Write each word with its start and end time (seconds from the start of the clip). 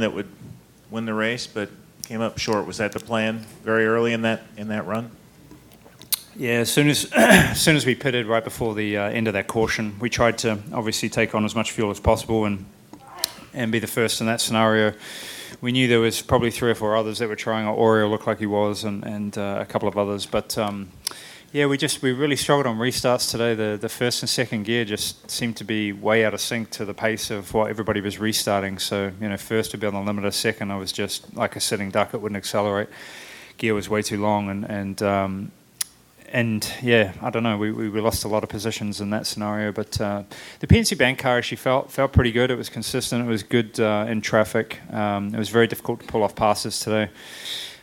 that 0.00 0.12
would 0.12 0.28
win 0.90 1.04
the 1.04 1.14
race, 1.14 1.46
but 1.46 1.70
came 2.04 2.20
up 2.20 2.38
short. 2.38 2.66
Was 2.66 2.78
that 2.78 2.92
the 2.92 3.00
plan 3.00 3.44
very 3.62 3.86
early 3.86 4.12
in 4.12 4.22
that 4.22 4.42
in 4.56 4.68
that 4.68 4.86
run? 4.86 5.10
Yeah, 6.36 6.60
as 6.60 6.70
soon 6.70 6.88
as 6.88 7.10
as 7.16 7.60
soon 7.60 7.76
as 7.76 7.84
we 7.84 7.94
pitted 7.94 8.26
right 8.26 8.44
before 8.44 8.74
the 8.74 8.96
uh, 8.96 9.10
end 9.10 9.26
of 9.26 9.34
that 9.34 9.46
caution, 9.46 9.98
we 10.00 10.08
tried 10.08 10.38
to 10.38 10.58
obviously 10.72 11.08
take 11.08 11.34
on 11.34 11.44
as 11.44 11.54
much 11.54 11.72
fuel 11.72 11.90
as 11.90 12.00
possible 12.00 12.44
and 12.44 12.64
and 13.52 13.72
be 13.72 13.78
the 13.78 13.86
first 13.86 14.20
in 14.20 14.26
that 14.26 14.40
scenario. 14.40 14.92
We 15.60 15.72
knew 15.72 15.88
there 15.88 16.00
was 16.00 16.22
probably 16.22 16.50
three 16.50 16.70
or 16.70 16.74
four 16.74 16.96
others 16.96 17.18
that 17.18 17.28
were 17.28 17.36
trying. 17.36 17.66
Oriol 17.66 18.10
looked 18.10 18.26
like 18.26 18.38
he 18.38 18.46
was, 18.46 18.84
and 18.84 19.04
and 19.04 19.36
uh, 19.36 19.58
a 19.60 19.66
couple 19.66 19.88
of 19.88 19.98
others, 19.98 20.26
but. 20.26 20.56
Um, 20.56 20.90
yeah, 21.50 21.64
we 21.66 21.78
just 21.78 22.02
we 22.02 22.12
really 22.12 22.36
struggled 22.36 22.66
on 22.66 22.76
restarts 22.76 23.30
today. 23.30 23.54
The 23.54 23.78
the 23.80 23.88
first 23.88 24.22
and 24.22 24.28
second 24.28 24.64
gear 24.64 24.84
just 24.84 25.30
seemed 25.30 25.56
to 25.56 25.64
be 25.64 25.92
way 25.92 26.24
out 26.24 26.34
of 26.34 26.40
sync 26.40 26.70
to 26.70 26.84
the 26.84 26.92
pace 26.92 27.30
of 27.30 27.54
what 27.54 27.70
everybody 27.70 28.00
was 28.00 28.18
restarting. 28.18 28.78
So 28.78 29.12
you 29.20 29.28
know, 29.28 29.36
first 29.38 29.70
to 29.70 29.78
be 29.78 29.86
on 29.86 29.94
the 29.94 30.12
limiter, 30.12 30.32
second 30.32 30.70
I 30.70 30.76
was 30.76 30.92
just 30.92 31.34
like 31.34 31.56
a 31.56 31.60
sitting 31.60 31.90
duck; 31.90 32.12
it 32.12 32.20
wouldn't 32.20 32.36
accelerate. 32.36 32.88
Gear 33.56 33.72
was 33.72 33.88
way 33.88 34.02
too 34.02 34.20
long, 34.20 34.50
and 34.50 34.64
and 34.66 35.02
um, 35.02 35.52
and 36.30 36.70
yeah, 36.82 37.14
I 37.22 37.30
don't 37.30 37.42
know. 37.42 37.56
We, 37.56 37.72
we, 37.72 37.88
we 37.88 38.00
lost 38.02 38.24
a 38.24 38.28
lot 38.28 38.42
of 38.42 38.50
positions 38.50 39.00
in 39.00 39.08
that 39.10 39.26
scenario, 39.26 39.72
but 39.72 39.98
uh, 39.98 40.24
the 40.60 40.66
PNC 40.66 40.98
Bank 40.98 41.18
car 41.18 41.38
actually 41.38 41.56
felt 41.56 41.90
felt 41.90 42.12
pretty 42.12 42.32
good. 42.32 42.50
It 42.50 42.56
was 42.56 42.68
consistent. 42.68 43.24
It 43.24 43.28
was 43.28 43.42
good 43.42 43.80
uh, 43.80 44.04
in 44.06 44.20
traffic. 44.20 44.80
Um, 44.92 45.34
it 45.34 45.38
was 45.38 45.48
very 45.48 45.66
difficult 45.66 46.00
to 46.00 46.06
pull 46.06 46.22
off 46.22 46.36
passes 46.36 46.78
today. 46.78 47.08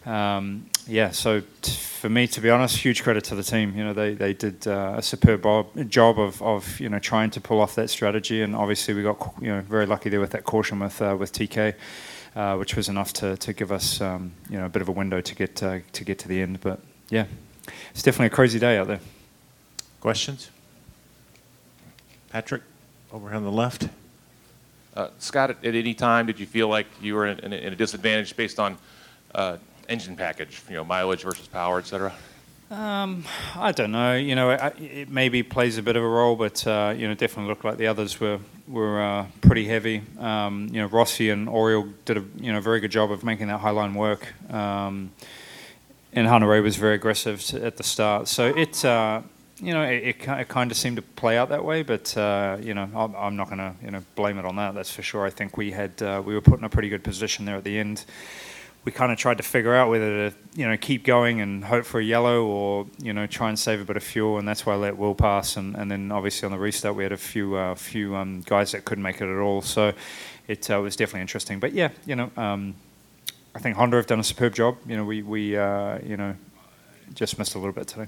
Um, 0.05 0.67
yeah, 0.87 1.11
so 1.11 1.41
t- 1.61 1.71
for 1.71 2.09
me, 2.09 2.27
to 2.27 2.41
be 2.41 2.49
honest, 2.49 2.77
huge 2.77 3.01
credit 3.03 3.23
to 3.25 3.35
the 3.35 3.43
team. 3.43 3.75
You 3.75 3.83
know, 3.85 3.93
they 3.93 4.13
they 4.13 4.33
did 4.33 4.67
uh, 4.67 4.95
a 4.97 5.01
superb 5.01 5.43
job 5.89 6.19
of, 6.19 6.41
of 6.41 6.79
you 6.79 6.89
know 6.89 6.99
trying 6.99 7.31
to 7.31 7.41
pull 7.41 7.59
off 7.59 7.75
that 7.75 7.89
strategy, 7.89 8.41
and 8.41 8.55
obviously 8.55 8.93
we 8.93 9.01
got 9.01 9.33
you 9.41 9.47
know 9.47 9.61
very 9.61 9.85
lucky 9.85 10.09
there 10.09 10.19
with 10.19 10.31
that 10.31 10.43
caution 10.43 10.79
with 10.79 11.01
uh, 11.01 11.15
with 11.19 11.33
TK, 11.33 11.73
uh, 12.35 12.55
which 12.57 12.75
was 12.75 12.89
enough 12.89 13.13
to, 13.13 13.35
to 13.37 13.53
give 13.53 13.71
us 13.71 13.99
um, 14.01 14.31
you 14.49 14.57
know 14.57 14.65
a 14.65 14.69
bit 14.69 14.81
of 14.81 14.87
a 14.87 14.91
window 14.91 15.21
to 15.21 15.35
get 15.35 15.63
uh, 15.63 15.79
to 15.93 16.03
get 16.03 16.19
to 16.19 16.27
the 16.27 16.41
end. 16.41 16.61
But 16.61 16.79
yeah, 17.09 17.25
it's 17.89 18.03
definitely 18.03 18.27
a 18.27 18.35
crazy 18.35 18.59
day 18.59 18.77
out 18.77 18.87
there. 18.87 18.99
Questions? 20.01 20.51
Patrick, 22.29 22.61
over 23.11 23.29
here 23.29 23.37
on 23.37 23.43
the 23.43 23.51
left. 23.51 23.89
Uh, 24.95 25.09
Scott, 25.19 25.49
at, 25.49 25.65
at, 25.65 25.75
any 25.75 25.93
time 25.93 26.25
did 26.25 26.39
you 26.39 26.45
feel 26.45 26.67
like 26.67 26.85
you 27.01 27.15
were 27.15 27.25
in, 27.25 27.39
in, 27.39 27.53
in 27.53 27.73
a 27.73 27.75
disadvantage 27.75 28.35
based 28.37 28.59
on 28.59 28.77
uh, 29.33 29.57
engine 29.89 30.15
package, 30.15 30.61
you 30.69 30.75
know, 30.75 30.83
mileage 30.83 31.23
versus 31.23 31.47
power, 31.47 31.79
et 31.79 31.87
cetera? 31.87 32.13
Um, 32.71 33.23
I 33.55 33.71
don't 33.71 33.91
know. 33.91 34.15
You 34.15 34.33
know, 34.33 34.49
it, 34.49 34.81
it, 34.81 35.09
maybe 35.09 35.43
plays 35.43 35.77
a 35.77 35.83
bit 35.83 35.95
of 35.95 36.03
a 36.03 36.07
role, 36.07 36.35
but 36.35 36.65
uh, 36.65 36.95
you 36.97 37.07
know, 37.07 37.13
definitely 37.13 37.49
looked 37.49 37.63
like 37.63 37.77
the 37.77 37.87
others 37.87 38.19
were 38.19 38.39
were 38.67 39.01
uh, 39.01 39.25
pretty 39.41 39.65
heavy. 39.65 40.01
Um, 40.19 40.69
you 40.71 40.81
know, 40.81 40.87
Rossi 40.87 41.29
and 41.29 41.47
Oriol 41.47 41.93
did 42.05 42.17
a 42.17 42.23
you 42.37 42.51
know 42.51 42.59
very 42.59 42.79
good 42.79 42.91
job 42.91 43.11
of 43.11 43.23
making 43.23 43.47
that 43.47 43.59
high 43.59 43.69
line 43.69 43.93
work. 43.93 44.33
Um, 44.51 45.11
and 46.13 46.27
Hunter-Reay 46.27 46.63
was 46.63 46.77
very 46.77 46.95
aggressive 46.95 47.43
to, 47.43 47.65
at 47.65 47.77
the 47.77 47.83
start. 47.83 48.29
So 48.29 48.47
it, 48.47 48.85
uh, 48.85 49.21
you 49.57 49.73
know, 49.73 49.83
it, 49.83 50.03
it, 50.03 50.27
it, 50.27 50.47
kind 50.47 50.71
of 50.71 50.77
seemed 50.77 50.95
to 50.95 51.01
play 51.01 51.37
out 51.37 51.49
that 51.49 51.63
way. 51.63 51.83
But 51.83 52.15
uh, 52.17 52.57
you 52.61 52.73
know, 52.73 52.89
I'm, 52.95 53.15
I'm 53.15 53.35
not 53.35 53.47
going 53.47 53.59
to 53.59 53.73
you 53.83 53.91
know 53.91 54.03
blame 54.15 54.39
it 54.39 54.45
on 54.45 54.55
that. 54.55 54.73
That's 54.73 54.91
for 54.91 55.03
sure. 55.03 55.25
I 55.25 55.29
think 55.29 55.55
we 55.55 55.71
had 55.71 56.01
uh, 56.01 56.23
we 56.25 56.33
were 56.33 56.41
put 56.41 56.57
in 56.57 56.65
a 56.65 56.69
pretty 56.69 56.89
good 56.89 57.03
position 57.03 57.45
there 57.45 57.57
at 57.57 57.63
the 57.63 57.77
end. 57.77 58.05
We 58.85 58.91
kind 58.91 59.11
of 59.11 59.17
tried 59.17 59.37
to 59.37 59.43
figure 59.43 59.75
out 59.75 59.89
whether 59.89 60.29
to 60.29 60.37
you 60.55 60.67
know 60.67 60.77
keep 60.77 61.03
going 61.03 61.41
and 61.41 61.65
hope 61.65 61.85
for 61.85 61.99
a 61.99 62.03
yellow 62.03 62.45
or 62.45 62.87
you 62.99 63.13
know 63.13 63.27
try 63.27 63.49
and 63.49 63.57
save 63.57 63.81
a 63.81 63.85
bit 63.85 63.97
of 63.97 64.03
fuel, 64.03 64.37
and 64.37 64.47
that's 64.47 64.65
why 64.65 64.73
I 64.73 64.77
let 64.77 64.97
Will 64.97 65.15
pass. 65.15 65.57
And, 65.57 65.75
and 65.75 65.89
then 65.89 66.11
obviously 66.11 66.45
on 66.45 66.51
the 66.51 66.59
restart 66.59 66.95
we 66.95 67.03
had 67.03 67.11
a 67.11 67.17
few 67.17 67.55
uh, 67.55 67.75
few 67.75 68.15
um, 68.15 68.41
guys 68.41 68.71
that 68.71 68.85
couldn't 68.85 69.03
make 69.03 69.21
it 69.21 69.27
at 69.27 69.39
all. 69.39 69.61
So 69.61 69.93
it 70.47 70.69
uh, 70.69 70.79
was 70.79 70.95
definitely 70.95 71.21
interesting. 71.21 71.59
But 71.59 71.73
yeah, 71.73 71.89
you 72.05 72.15
know. 72.15 72.31
Um, 72.37 72.75
I 73.55 73.59
think 73.59 73.77
Honda 73.77 73.95
have 73.95 74.05
done 74.05 74.19
a 74.19 74.23
superb 74.23 74.53
job. 74.53 74.75
You 74.85 74.97
know, 74.97 75.05
we, 75.05 75.21
we 75.21 75.57
uh, 75.57 75.99
you 76.03 76.17
know, 76.17 76.35
just 77.13 77.39
missed 77.39 77.55
a 77.55 77.57
little 77.57 77.71
bit 77.71 77.87
today. 77.87 78.07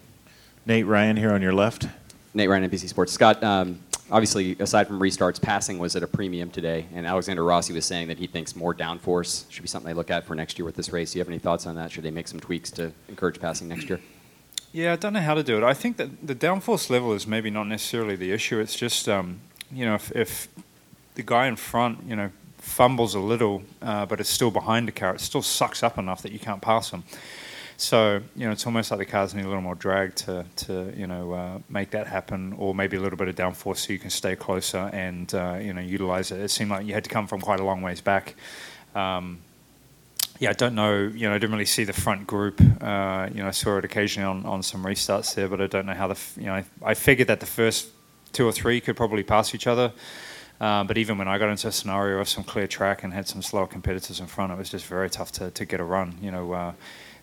Nate 0.65 0.85
Ryan 0.85 1.15
here 1.15 1.31
on 1.31 1.41
your 1.41 1.53
left. 1.53 1.87
Nate 2.33 2.49
Ryan, 2.49 2.69
NBC 2.69 2.89
Sports. 2.89 3.13
Scott, 3.13 3.41
um, 3.41 3.79
obviously, 4.11 4.55
aside 4.59 4.87
from 4.87 4.99
restarts, 4.99 5.41
passing 5.41 5.79
was 5.79 5.95
at 5.95 6.03
a 6.03 6.07
premium 6.07 6.49
today, 6.49 6.85
and 6.93 7.05
Alexander 7.05 7.43
Rossi 7.43 7.73
was 7.73 7.85
saying 7.85 8.07
that 8.07 8.17
he 8.17 8.27
thinks 8.27 8.55
more 8.55 8.73
downforce 8.73 9.49
should 9.49 9.61
be 9.61 9.67
something 9.67 9.87
they 9.87 9.93
look 9.93 10.11
at 10.11 10.25
for 10.25 10.35
next 10.35 10.57
year 10.57 10.65
with 10.65 10.75
this 10.75 10.89
race. 10.89 11.13
Do 11.13 11.19
you 11.19 11.21
have 11.21 11.29
any 11.29 11.39
thoughts 11.39 11.65
on 11.65 11.75
that? 11.75 11.91
Should 11.91 12.03
they 12.03 12.11
make 12.11 12.27
some 12.27 12.39
tweaks 12.39 12.71
to 12.71 12.91
encourage 13.09 13.39
passing 13.39 13.67
next 13.67 13.89
year? 13.89 13.99
Yeah, 14.73 14.93
I 14.93 14.95
don't 14.97 15.13
know 15.13 15.21
how 15.21 15.33
to 15.33 15.43
do 15.43 15.57
it. 15.57 15.63
I 15.63 15.73
think 15.73 15.97
that 15.97 16.27
the 16.27 16.35
downforce 16.35 16.89
level 16.89 17.13
is 17.13 17.25
maybe 17.25 17.49
not 17.49 17.67
necessarily 17.67 18.15
the 18.15 18.31
issue. 18.31 18.59
It's 18.59 18.75
just, 18.75 19.07
um, 19.07 19.39
you 19.71 19.85
know, 19.85 19.95
if, 19.95 20.15
if 20.15 20.47
the 21.15 21.23
guy 21.23 21.47
in 21.47 21.55
front, 21.55 22.03
you 22.05 22.15
know, 22.15 22.29
fumbles 22.57 23.15
a 23.15 23.19
little, 23.19 23.63
uh, 23.81 24.05
but 24.05 24.19
it's 24.19 24.29
still 24.29 24.51
behind 24.51 24.87
the 24.87 24.91
car. 24.91 25.15
It 25.15 25.21
still 25.21 25.41
sucks 25.41 25.83
up 25.83 25.97
enough 25.97 26.21
that 26.21 26.31
you 26.31 26.39
can't 26.39 26.61
pass 26.61 26.91
them. 26.91 27.03
So 27.79 28.21
you 28.35 28.47
know, 28.47 28.51
it's 28.51 28.65
almost 28.65 28.89
like 28.89 28.97
the 28.99 29.05
cars 29.05 29.35
need 29.35 29.45
a 29.45 29.47
little 29.47 29.61
more 29.61 29.75
drag 29.75 30.15
to, 30.15 30.45
to 30.57 30.91
you 30.97 31.05
know 31.05 31.31
uh, 31.33 31.59
make 31.69 31.91
that 31.91 32.07
happen, 32.07 32.53
or 32.57 32.73
maybe 32.73 32.97
a 32.97 32.99
little 32.99 33.17
bit 33.17 33.27
of 33.27 33.35
downforce 33.35 33.77
so 33.77 33.93
you 33.93 33.99
can 33.99 34.09
stay 34.09 34.35
closer 34.35 34.89
and 34.93 35.33
uh, 35.35 35.59
you 35.61 35.73
know 35.73 35.81
utilize 35.81 36.31
it. 36.31 36.41
It 36.41 36.49
seemed 36.49 36.71
like 36.71 36.87
you 36.87 36.95
had 36.95 37.03
to 37.03 37.09
come 37.09 37.27
from 37.27 37.39
quite 37.39 37.59
a 37.59 37.63
long 37.63 37.83
ways 37.83 38.01
back. 38.01 38.33
Um, 38.95 39.39
yeah, 40.39 40.49
I 40.49 40.53
don't 40.53 40.73
know. 40.73 41.03
You 41.03 41.29
know, 41.29 41.35
I 41.35 41.37
didn't 41.37 41.51
really 41.51 41.65
see 41.65 41.83
the 41.83 41.93
front 41.93 42.25
group. 42.25 42.59
Uh, 42.81 43.29
you 43.31 43.41
know, 43.43 43.47
I 43.47 43.51
saw 43.51 43.77
it 43.77 43.85
occasionally 43.85 44.27
on, 44.27 44.45
on 44.45 44.63
some 44.63 44.83
restarts 44.83 45.35
there, 45.35 45.47
but 45.47 45.61
I 45.61 45.67
don't 45.67 45.85
know 45.85 45.93
how 45.93 46.07
the. 46.07 46.19
You 46.35 46.47
know, 46.47 46.53
I, 46.55 46.65
I 46.83 46.93
figured 46.95 47.27
that 47.27 47.41
the 47.41 47.45
first 47.45 47.89
two 48.33 48.47
or 48.47 48.51
three 48.51 48.81
could 48.81 48.97
probably 48.97 49.23
pass 49.23 49.53
each 49.53 49.67
other. 49.67 49.93
Uh, 50.59 50.83
but 50.83 50.97
even 50.97 51.19
when 51.19 51.27
I 51.27 51.37
got 51.37 51.49
into 51.49 51.67
a 51.67 51.71
scenario 51.71 52.19
of 52.19 52.27
some 52.27 52.43
clear 52.43 52.65
track 52.65 53.03
and 53.03 53.13
had 53.13 53.27
some 53.27 53.43
slower 53.43 53.67
competitors 53.67 54.19
in 54.19 54.25
front, 54.25 54.51
it 54.51 54.57
was 54.57 54.71
just 54.71 54.87
very 54.87 55.09
tough 55.11 55.31
to, 55.33 55.51
to 55.51 55.65
get 55.65 55.79
a 55.79 55.83
run. 55.83 56.17
You 56.19 56.31
know, 56.31 56.51
uh, 56.51 56.73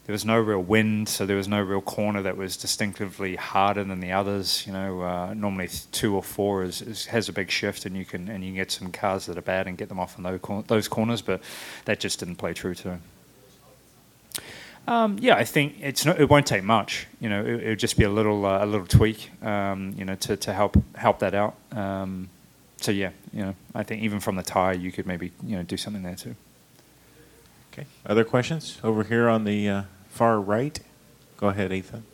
there 0.06 0.12
was 0.12 0.24
no 0.24 0.38
real 0.38 0.60
wind, 0.60 1.08
so 1.08 1.24
there 1.24 1.36
was 1.36 1.48
no 1.48 1.62
real 1.62 1.80
corner 1.80 2.20
that 2.22 2.36
was 2.36 2.58
distinctively 2.58 3.36
harder 3.36 3.84
than 3.84 4.00
the 4.00 4.12
others. 4.12 4.66
You 4.66 4.74
know, 4.74 5.00
uh, 5.00 5.34
normally 5.34 5.68
two 5.92 6.14
or 6.14 6.22
four 6.22 6.62
is, 6.62 6.82
is, 6.82 7.06
has 7.06 7.28
a 7.30 7.32
big 7.32 7.50
shift, 7.50 7.86
and 7.86 7.96
you 7.96 8.04
can 8.04 8.28
and 8.28 8.44
you 8.44 8.50
can 8.50 8.56
get 8.56 8.70
some 8.70 8.92
cars 8.92 9.24
that 9.26 9.38
are 9.38 9.42
bad 9.42 9.66
and 9.66 9.78
get 9.78 9.88
them 9.88 9.98
off 9.98 10.18
in 10.18 10.24
those, 10.24 10.40
those 10.66 10.88
corners, 10.88 11.22
but 11.22 11.40
that 11.86 12.00
just 12.00 12.18
didn't 12.18 12.36
play 12.36 12.52
true 12.52 12.74
to. 12.74 12.98
Um, 14.86 15.16
yeah, 15.18 15.36
I 15.36 15.44
think 15.44 15.76
it's 15.80 16.04
not, 16.04 16.20
it 16.20 16.28
won't 16.28 16.46
take 16.46 16.62
much. 16.62 17.06
You 17.18 17.30
know, 17.30 17.42
it, 17.42 17.64
will 17.64 17.76
just 17.76 17.96
be 17.96 18.04
a 18.04 18.10
little 18.10 18.44
uh, 18.44 18.62
a 18.62 18.66
little 18.66 18.86
tweak. 18.86 19.30
Um, 19.42 19.94
you 19.96 20.04
know, 20.04 20.16
to, 20.16 20.36
to 20.36 20.52
help 20.52 20.76
help 20.96 21.20
that 21.20 21.34
out. 21.34 21.54
Um, 21.72 22.28
so 22.76 22.92
yeah, 22.92 23.10
you 23.32 23.42
know, 23.42 23.54
I 23.74 23.82
think 23.82 24.02
even 24.02 24.20
from 24.20 24.36
the 24.36 24.42
tire, 24.42 24.74
you 24.74 24.92
could 24.92 25.06
maybe 25.06 25.32
you 25.42 25.56
know 25.56 25.62
do 25.62 25.78
something 25.78 26.02
there 26.02 26.16
too. 26.16 26.36
Okay. 27.74 27.88
Other 28.06 28.22
questions 28.22 28.78
over 28.84 29.02
here 29.02 29.28
on 29.28 29.42
the 29.42 29.68
uh, 29.68 29.82
far 30.08 30.40
right? 30.40 30.78
Go 31.36 31.48
ahead, 31.48 31.72
Ethan. 31.72 32.04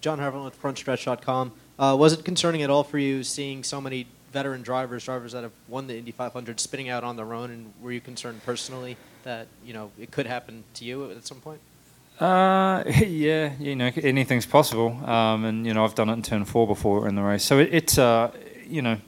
John 0.00 0.18
Harville 0.18 0.44
with 0.44 0.60
FrontStretch.com. 0.60 1.52
Uh, 1.78 1.96
was 1.96 2.12
it 2.12 2.24
concerning 2.24 2.62
at 2.62 2.70
all 2.70 2.82
for 2.82 2.98
you 2.98 3.22
seeing 3.22 3.62
so 3.62 3.80
many 3.80 4.08
veteran 4.32 4.62
drivers, 4.62 5.04
drivers 5.04 5.30
that 5.30 5.44
have 5.44 5.52
won 5.68 5.86
the 5.86 5.96
Indy 5.96 6.10
500, 6.10 6.58
spinning 6.58 6.88
out 6.88 7.04
on 7.04 7.14
their 7.14 7.34
own? 7.34 7.52
And 7.52 7.72
were 7.80 7.92
you 7.92 8.00
concerned 8.00 8.40
personally 8.44 8.96
that 9.22 9.46
you 9.64 9.72
know 9.72 9.92
it 9.96 10.10
could 10.10 10.26
happen 10.26 10.64
to 10.74 10.84
you 10.84 11.08
at 11.12 11.24
some 11.24 11.38
point? 11.38 11.60
Uh, 12.18 12.82
yeah, 13.06 13.52
you 13.60 13.76
know, 13.76 13.92
anything's 14.02 14.46
possible. 14.46 14.88
Um, 15.08 15.44
and, 15.44 15.64
you 15.64 15.72
know, 15.72 15.84
I've 15.84 15.94
done 15.94 16.08
it 16.08 16.14
in 16.14 16.22
turn 16.22 16.44
four 16.44 16.66
before 16.66 17.06
in 17.06 17.14
the 17.14 17.22
race. 17.22 17.44
So 17.44 17.60
it, 17.60 17.68
it's, 17.72 17.96
uh, 17.96 18.32
you 18.66 18.82
know, 18.82 18.98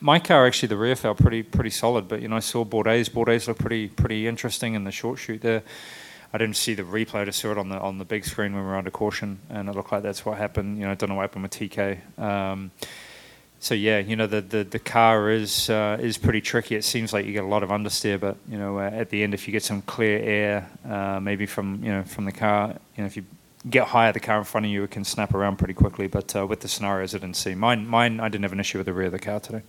my 0.00 0.18
car 0.18 0.46
actually, 0.46 0.68
the 0.68 0.76
rear 0.76 0.96
felt 0.96 1.18
pretty 1.18 1.42
pretty 1.42 1.70
solid, 1.70 2.08
but, 2.08 2.22
you 2.22 2.28
know, 2.28 2.36
I 2.36 2.40
saw 2.40 2.64
Bourdais. 2.64 3.10
Bourdais 3.10 3.46
looked 3.46 3.60
pretty 3.60 3.88
pretty 3.88 4.26
interesting 4.26 4.74
in 4.74 4.84
the 4.84 4.92
short 4.92 5.18
chute 5.18 5.42
there. 5.42 5.62
I 6.34 6.38
didn't 6.38 6.56
see 6.56 6.72
the 6.74 6.82
replay, 6.82 7.16
I 7.16 7.24
just 7.26 7.40
saw 7.40 7.52
it 7.52 7.58
on 7.58 7.68
the 7.68 7.78
on 7.78 7.98
the 7.98 8.04
big 8.04 8.24
screen 8.24 8.54
when 8.54 8.62
we 8.62 8.68
were 8.68 8.76
under 8.76 8.90
caution, 8.90 9.38
and 9.50 9.68
it 9.68 9.74
looked 9.74 9.92
like 9.92 10.02
that's 10.02 10.24
what 10.24 10.38
happened. 10.38 10.78
You 10.78 10.84
know, 10.84 10.92
I 10.92 10.94
don't 10.94 11.10
know 11.10 11.16
what 11.16 11.22
happened 11.22 11.42
with 11.42 11.52
TK. 11.52 12.18
Um, 12.18 12.70
so 13.62 13.74
yeah, 13.74 13.98
you 13.98 14.16
know 14.16 14.26
the 14.26 14.40
the, 14.40 14.64
the 14.64 14.78
car 14.78 15.30
is 15.30 15.70
uh, 15.70 15.96
is 16.00 16.18
pretty 16.18 16.40
tricky. 16.40 16.74
It 16.74 16.84
seems 16.84 17.12
like 17.12 17.26
you 17.26 17.32
get 17.32 17.44
a 17.44 17.46
lot 17.46 17.62
of 17.62 17.68
understeer, 17.68 18.18
but 18.18 18.36
you 18.48 18.58
know 18.58 18.78
uh, 18.78 18.90
at 18.90 19.10
the 19.10 19.22
end, 19.22 19.34
if 19.34 19.46
you 19.46 19.52
get 19.52 19.62
some 19.62 19.82
clear 19.82 20.18
air, 20.18 20.70
uh, 20.88 21.20
maybe 21.20 21.46
from 21.46 21.84
you 21.84 21.92
know 21.92 22.02
from 22.02 22.24
the 22.24 22.32
car, 22.32 22.74
you 22.96 23.02
know 23.02 23.06
if 23.06 23.16
you 23.16 23.24
get 23.68 23.86
higher 23.86 24.12
the 24.12 24.20
car 24.20 24.38
in 24.38 24.44
front 24.44 24.66
of 24.66 24.72
you, 24.72 24.82
it 24.82 24.90
can 24.90 25.04
snap 25.04 25.32
around 25.32 25.58
pretty 25.58 25.74
quickly. 25.74 26.08
But 26.08 26.34
uh, 26.34 26.46
with 26.46 26.60
the 26.60 26.68
scenarios, 26.68 27.14
I 27.14 27.18
didn't 27.18 27.36
see 27.36 27.54
mine. 27.54 27.86
Mine, 27.86 28.20
I 28.20 28.28
didn't 28.28 28.42
have 28.42 28.52
an 28.52 28.60
issue 28.60 28.78
with 28.78 28.86
the 28.86 28.92
rear 28.92 29.06
of 29.06 29.12
the 29.12 29.20
car 29.20 29.38
today. 29.38 29.62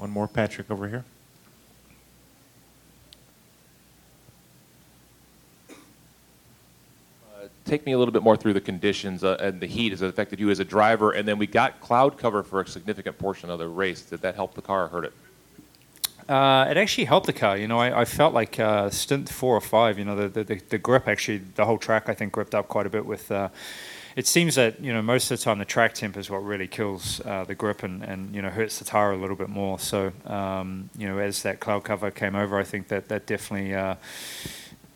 Okay, 0.00 0.06
one 0.06 0.10
more, 0.10 0.28
Patrick, 0.28 0.70
over 0.70 0.88
here. 0.88 1.04
take 7.66 7.86
me 7.86 7.92
a 7.92 7.98
little 7.98 8.10
bit 8.10 8.24
more 8.24 8.36
through 8.36 8.52
the 8.52 8.60
conditions 8.60 9.22
uh, 9.22 9.36
and 9.38 9.60
the 9.60 9.66
heat 9.66 9.92
as 9.92 10.02
it 10.02 10.08
affected 10.08 10.40
you 10.40 10.50
as 10.50 10.58
a 10.58 10.64
driver. 10.64 11.12
And 11.12 11.28
then 11.28 11.38
we 11.38 11.46
got 11.46 11.80
cloud 11.80 12.18
cover 12.18 12.42
for 12.42 12.60
a 12.62 12.66
significant 12.66 13.16
portion 13.16 13.48
of 13.48 13.60
the 13.60 13.68
race. 13.68 14.02
Did 14.02 14.22
that 14.22 14.34
help 14.34 14.54
the 14.54 14.62
car 14.62 14.86
or 14.86 14.88
hurt 14.88 15.04
it? 15.04 15.12
Uh, 16.28 16.66
it 16.68 16.76
actually 16.76 17.04
helped 17.04 17.26
the 17.26 17.32
car. 17.32 17.56
You 17.56 17.68
know, 17.68 17.78
I, 17.78 18.00
I 18.00 18.04
felt 18.06 18.34
like 18.34 18.58
uh, 18.58 18.90
stint 18.90 19.28
four 19.28 19.56
or 19.56 19.60
five. 19.60 20.00
You 20.00 20.04
know, 20.04 20.16
the, 20.16 20.42
the, 20.42 20.56
the 20.56 20.78
grip 20.78 21.06
actually, 21.06 21.38
the 21.38 21.64
whole 21.64 21.78
track 21.78 22.08
I 22.08 22.14
think 22.14 22.32
gripped 22.32 22.56
up 22.56 22.66
quite 22.66 22.86
a 22.86 22.90
bit 22.90 23.06
with. 23.06 23.30
It 24.16 24.26
seems 24.26 24.56
that 24.56 24.80
you 24.80 24.92
know 24.92 25.02
most 25.02 25.30
of 25.30 25.38
the 25.38 25.44
time 25.44 25.58
the 25.58 25.64
track 25.64 25.94
temp 25.94 26.16
is 26.16 26.28
what 26.30 26.38
really 26.38 26.66
kills 26.66 27.20
uh, 27.24 27.44
the 27.44 27.54
grip 27.54 27.82
and, 27.82 28.02
and 28.02 28.34
you 28.34 28.42
know 28.42 28.50
hurts 28.50 28.78
the 28.78 28.84
tire 28.84 29.12
a 29.12 29.16
little 29.16 29.36
bit 29.36 29.48
more. 29.48 29.78
So 29.78 30.12
um, 30.26 30.90
you 30.96 31.06
know 31.06 31.18
as 31.18 31.42
that 31.42 31.60
cloud 31.60 31.84
cover 31.84 32.10
came 32.10 32.34
over, 32.34 32.58
I 32.58 32.64
think 32.64 32.88
that 32.88 33.08
that 33.08 33.26
definitely 33.26 33.74
uh, 33.74 33.94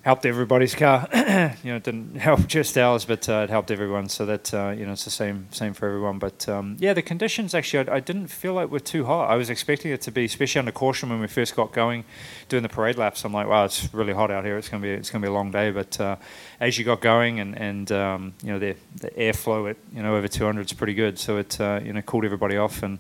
helped 0.05 0.27
everybody's 0.27 0.75
car. 0.75 1.09
you 1.15 1.71
know, 1.71 1.77
it 1.77 1.83
didn't 1.83 2.17
help 2.29 2.47
just 2.47 2.77
ours, 2.77 3.07
but 3.07 3.27
uh, 3.29 3.45
it 3.45 3.51
helped 3.51 3.71
everyone. 3.71 4.09
So 4.09 4.27
that 4.27 4.53
uh, 4.53 4.75
you 4.77 4.85
know, 4.85 4.93
it's 4.93 5.05
the 5.05 5.11
same 5.11 5.49
same 5.51 5.73
for 5.73 5.89
everyone. 5.89 6.19
But 6.19 6.49
um, 6.49 6.77
yeah, 6.79 6.93
the 6.93 7.03
conditions 7.03 7.55
actually, 7.55 7.89
I, 7.89 7.97
I, 7.97 8.01
didn't 8.01 8.29
feel 8.29 8.53
like 8.53 8.71
were 8.71 8.81
too 8.81 9.07
hot. 9.07 9.31
I 9.31 9.37
was 9.37 9.51
expecting 9.51 9.91
it 9.91 10.03
to 10.03 10.11
be, 10.11 10.27
especially 10.27 10.59
under 10.59 10.73
caution 10.73 11.09
when 11.09 11.21
we 11.21 11.27
first 11.27 11.57
got 11.57 11.73
going, 11.73 12.05
doing 12.49 12.63
the 12.63 12.69
parade 12.69 12.99
laps. 12.99 13.25
I'm 13.25 13.33
like, 13.33 13.49
wow, 13.49 13.65
it's 13.65 13.93
really 13.95 14.13
hot 14.13 14.31
out 14.31 14.45
here. 14.45 14.59
It's 14.59 14.69
gonna 14.69 14.83
be 14.83 14.91
it's 14.91 15.11
gonna 15.11 15.23
be 15.23 15.29
a 15.29 15.33
long 15.33 15.51
day. 15.51 15.71
But 15.71 15.99
uh, 15.99 16.17
as 16.61 16.79
you 16.79 16.85
got 16.85 17.01
going 17.01 17.41
and 17.41 17.59
and 17.59 17.91
um, 17.91 18.35
you 18.43 18.53
know 18.53 18.59
the 18.59 18.77
the 19.01 19.11
airflow 19.11 19.71
at 19.71 19.79
you 19.93 20.03
know 20.03 20.15
over 20.17 20.29
200 20.29 20.67
is 20.67 20.73
pretty 20.75 20.95
good. 20.95 21.19
So 21.19 21.39
it 21.39 21.59
uh, 21.61 21.81
you 21.83 21.93
know 21.95 22.03
cooled 22.03 22.27
everybody 22.27 22.59
off, 22.59 22.83
and 22.83 22.99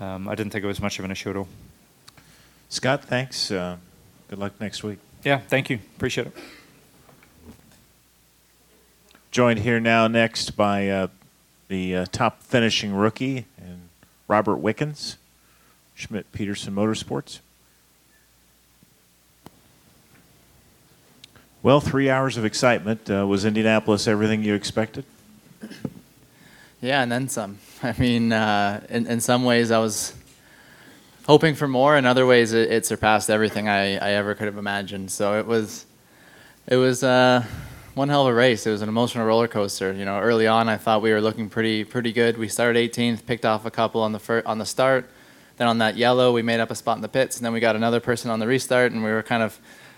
um, 0.00 0.28
I 0.28 0.34
didn't 0.34 0.52
think 0.52 0.64
it 0.64 0.68
was 0.68 0.80
much 0.82 0.98
of 0.98 1.04
an 1.04 1.12
issue 1.12 1.30
at 1.30 1.36
all. 1.36 1.48
Scott, 2.68 3.04
thanks. 3.04 3.50
Uh, 3.50 3.76
good 4.28 4.38
luck 4.38 4.60
next 4.60 4.82
week. 4.82 4.98
Yeah, 5.22 5.38
thank 5.38 5.68
you. 5.68 5.78
Appreciate 5.96 6.28
it. 6.28 6.32
Joined 9.30 9.60
here 9.60 9.78
now 9.78 10.08
next 10.08 10.52
by 10.52 10.88
uh, 10.88 11.08
the 11.68 11.94
uh, 11.94 12.06
top 12.10 12.42
finishing 12.42 12.94
rookie 12.94 13.44
and 13.58 13.90
Robert 14.28 14.56
Wickens, 14.56 15.18
Schmidt 15.94 16.32
Peterson 16.32 16.74
Motorsports. 16.74 17.40
Well, 21.62 21.80
three 21.82 22.08
hours 22.08 22.38
of 22.38 22.46
excitement. 22.46 23.10
Uh, 23.10 23.26
was 23.26 23.44
Indianapolis 23.44 24.08
everything 24.08 24.42
you 24.42 24.54
expected? 24.54 25.04
Yeah, 26.80 27.02
and 27.02 27.12
then 27.12 27.28
some. 27.28 27.58
I 27.82 27.94
mean, 27.98 28.32
uh, 28.32 28.86
in, 28.88 29.06
in 29.06 29.20
some 29.20 29.44
ways, 29.44 29.70
I 29.70 29.78
was 29.80 30.14
hoping 31.30 31.54
for 31.54 31.68
more. 31.68 31.96
In 31.96 32.06
other 32.06 32.26
ways, 32.26 32.52
it, 32.52 32.72
it 32.72 32.84
surpassed 32.84 33.30
everything 33.30 33.68
I, 33.68 33.94
I 33.98 34.10
ever 34.14 34.34
could 34.34 34.46
have 34.46 34.56
imagined. 34.56 35.12
So 35.12 35.38
it 35.38 35.46
was, 35.46 35.86
it 36.66 36.74
was 36.74 37.04
uh, 37.04 37.44
one 37.94 38.08
hell 38.08 38.26
of 38.26 38.32
a 38.32 38.34
race. 38.34 38.66
It 38.66 38.72
was 38.72 38.82
an 38.82 38.88
emotional 38.88 39.24
roller 39.24 39.46
coaster. 39.46 39.92
You 39.92 40.04
know, 40.04 40.18
early 40.18 40.48
on, 40.48 40.68
I 40.68 40.76
thought 40.76 41.02
we 41.02 41.12
were 41.12 41.20
looking 41.20 41.48
pretty 41.48 41.84
pretty 41.84 42.12
good. 42.12 42.36
We 42.36 42.48
started 42.48 42.92
18th, 42.92 43.26
picked 43.26 43.44
off 43.44 43.64
a 43.64 43.70
couple 43.70 44.02
on 44.02 44.10
the 44.10 44.18
fir- 44.18 44.42
on 44.44 44.58
the 44.58 44.66
start. 44.66 45.08
Then 45.56 45.68
on 45.68 45.78
that 45.78 45.96
yellow, 45.96 46.32
we 46.32 46.42
made 46.42 46.58
up 46.58 46.72
a 46.72 46.74
spot 46.74 46.96
in 46.96 47.02
the 47.02 47.08
pits, 47.08 47.36
and 47.36 47.46
then 47.46 47.52
we 47.52 47.60
got 47.60 47.76
another 47.76 48.00
person 48.00 48.28
on 48.32 48.40
the 48.40 48.48
restart, 48.48 48.90
and 48.90 49.04
we 49.04 49.10
were 49.12 49.22
kind 49.22 49.44
of 49.44 49.56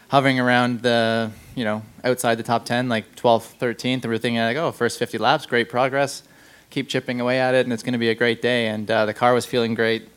hovering 0.08 0.38
around 0.38 0.82
the 0.82 1.30
you 1.54 1.64
know 1.64 1.82
outside 2.04 2.34
the 2.34 2.42
top 2.42 2.66
10, 2.66 2.90
like 2.90 3.16
12th, 3.16 3.58
13th, 3.58 4.02
and 4.02 4.04
we 4.04 4.16
are 4.16 4.18
thinking 4.18 4.38
like, 4.38 4.58
oh, 4.58 4.70
first 4.70 4.98
50 4.98 5.16
laps, 5.16 5.46
great 5.46 5.70
progress. 5.70 6.24
Keep 6.68 6.90
chipping 6.90 7.22
away 7.22 7.40
at 7.40 7.54
it, 7.54 7.64
and 7.64 7.72
it's 7.72 7.82
going 7.82 7.94
to 7.94 7.98
be 7.98 8.10
a 8.10 8.14
great 8.14 8.42
day. 8.42 8.66
And 8.66 8.90
uh, 8.90 9.06
the 9.06 9.14
car 9.14 9.32
was 9.32 9.46
feeling 9.46 9.74
great 9.74 10.11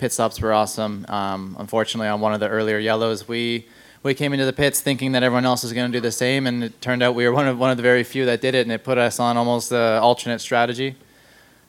pit 0.00 0.12
stops 0.12 0.40
were 0.40 0.52
awesome. 0.52 1.04
Um, 1.10 1.56
unfortunately, 1.58 2.08
on 2.08 2.22
one 2.22 2.32
of 2.32 2.40
the 2.40 2.48
earlier 2.48 2.78
yellows, 2.78 3.28
we 3.28 3.66
we 4.02 4.14
came 4.14 4.32
into 4.32 4.46
the 4.46 4.52
pits 4.52 4.80
thinking 4.80 5.12
that 5.12 5.22
everyone 5.22 5.44
else 5.44 5.62
was 5.62 5.74
going 5.74 5.92
to 5.92 5.96
do 5.98 6.00
the 6.00 6.10
same, 6.10 6.46
and 6.46 6.64
it 6.64 6.80
turned 6.80 7.02
out 7.02 7.14
we 7.14 7.28
were 7.28 7.34
one 7.40 7.46
of 7.46 7.58
one 7.58 7.70
of 7.70 7.76
the 7.76 7.82
very 7.82 8.02
few 8.02 8.24
that 8.24 8.40
did 8.40 8.54
it, 8.54 8.62
and 8.62 8.72
it 8.72 8.82
put 8.82 8.96
us 8.96 9.20
on 9.20 9.36
almost 9.36 9.68
the 9.68 10.00
alternate 10.02 10.40
strategy. 10.40 10.96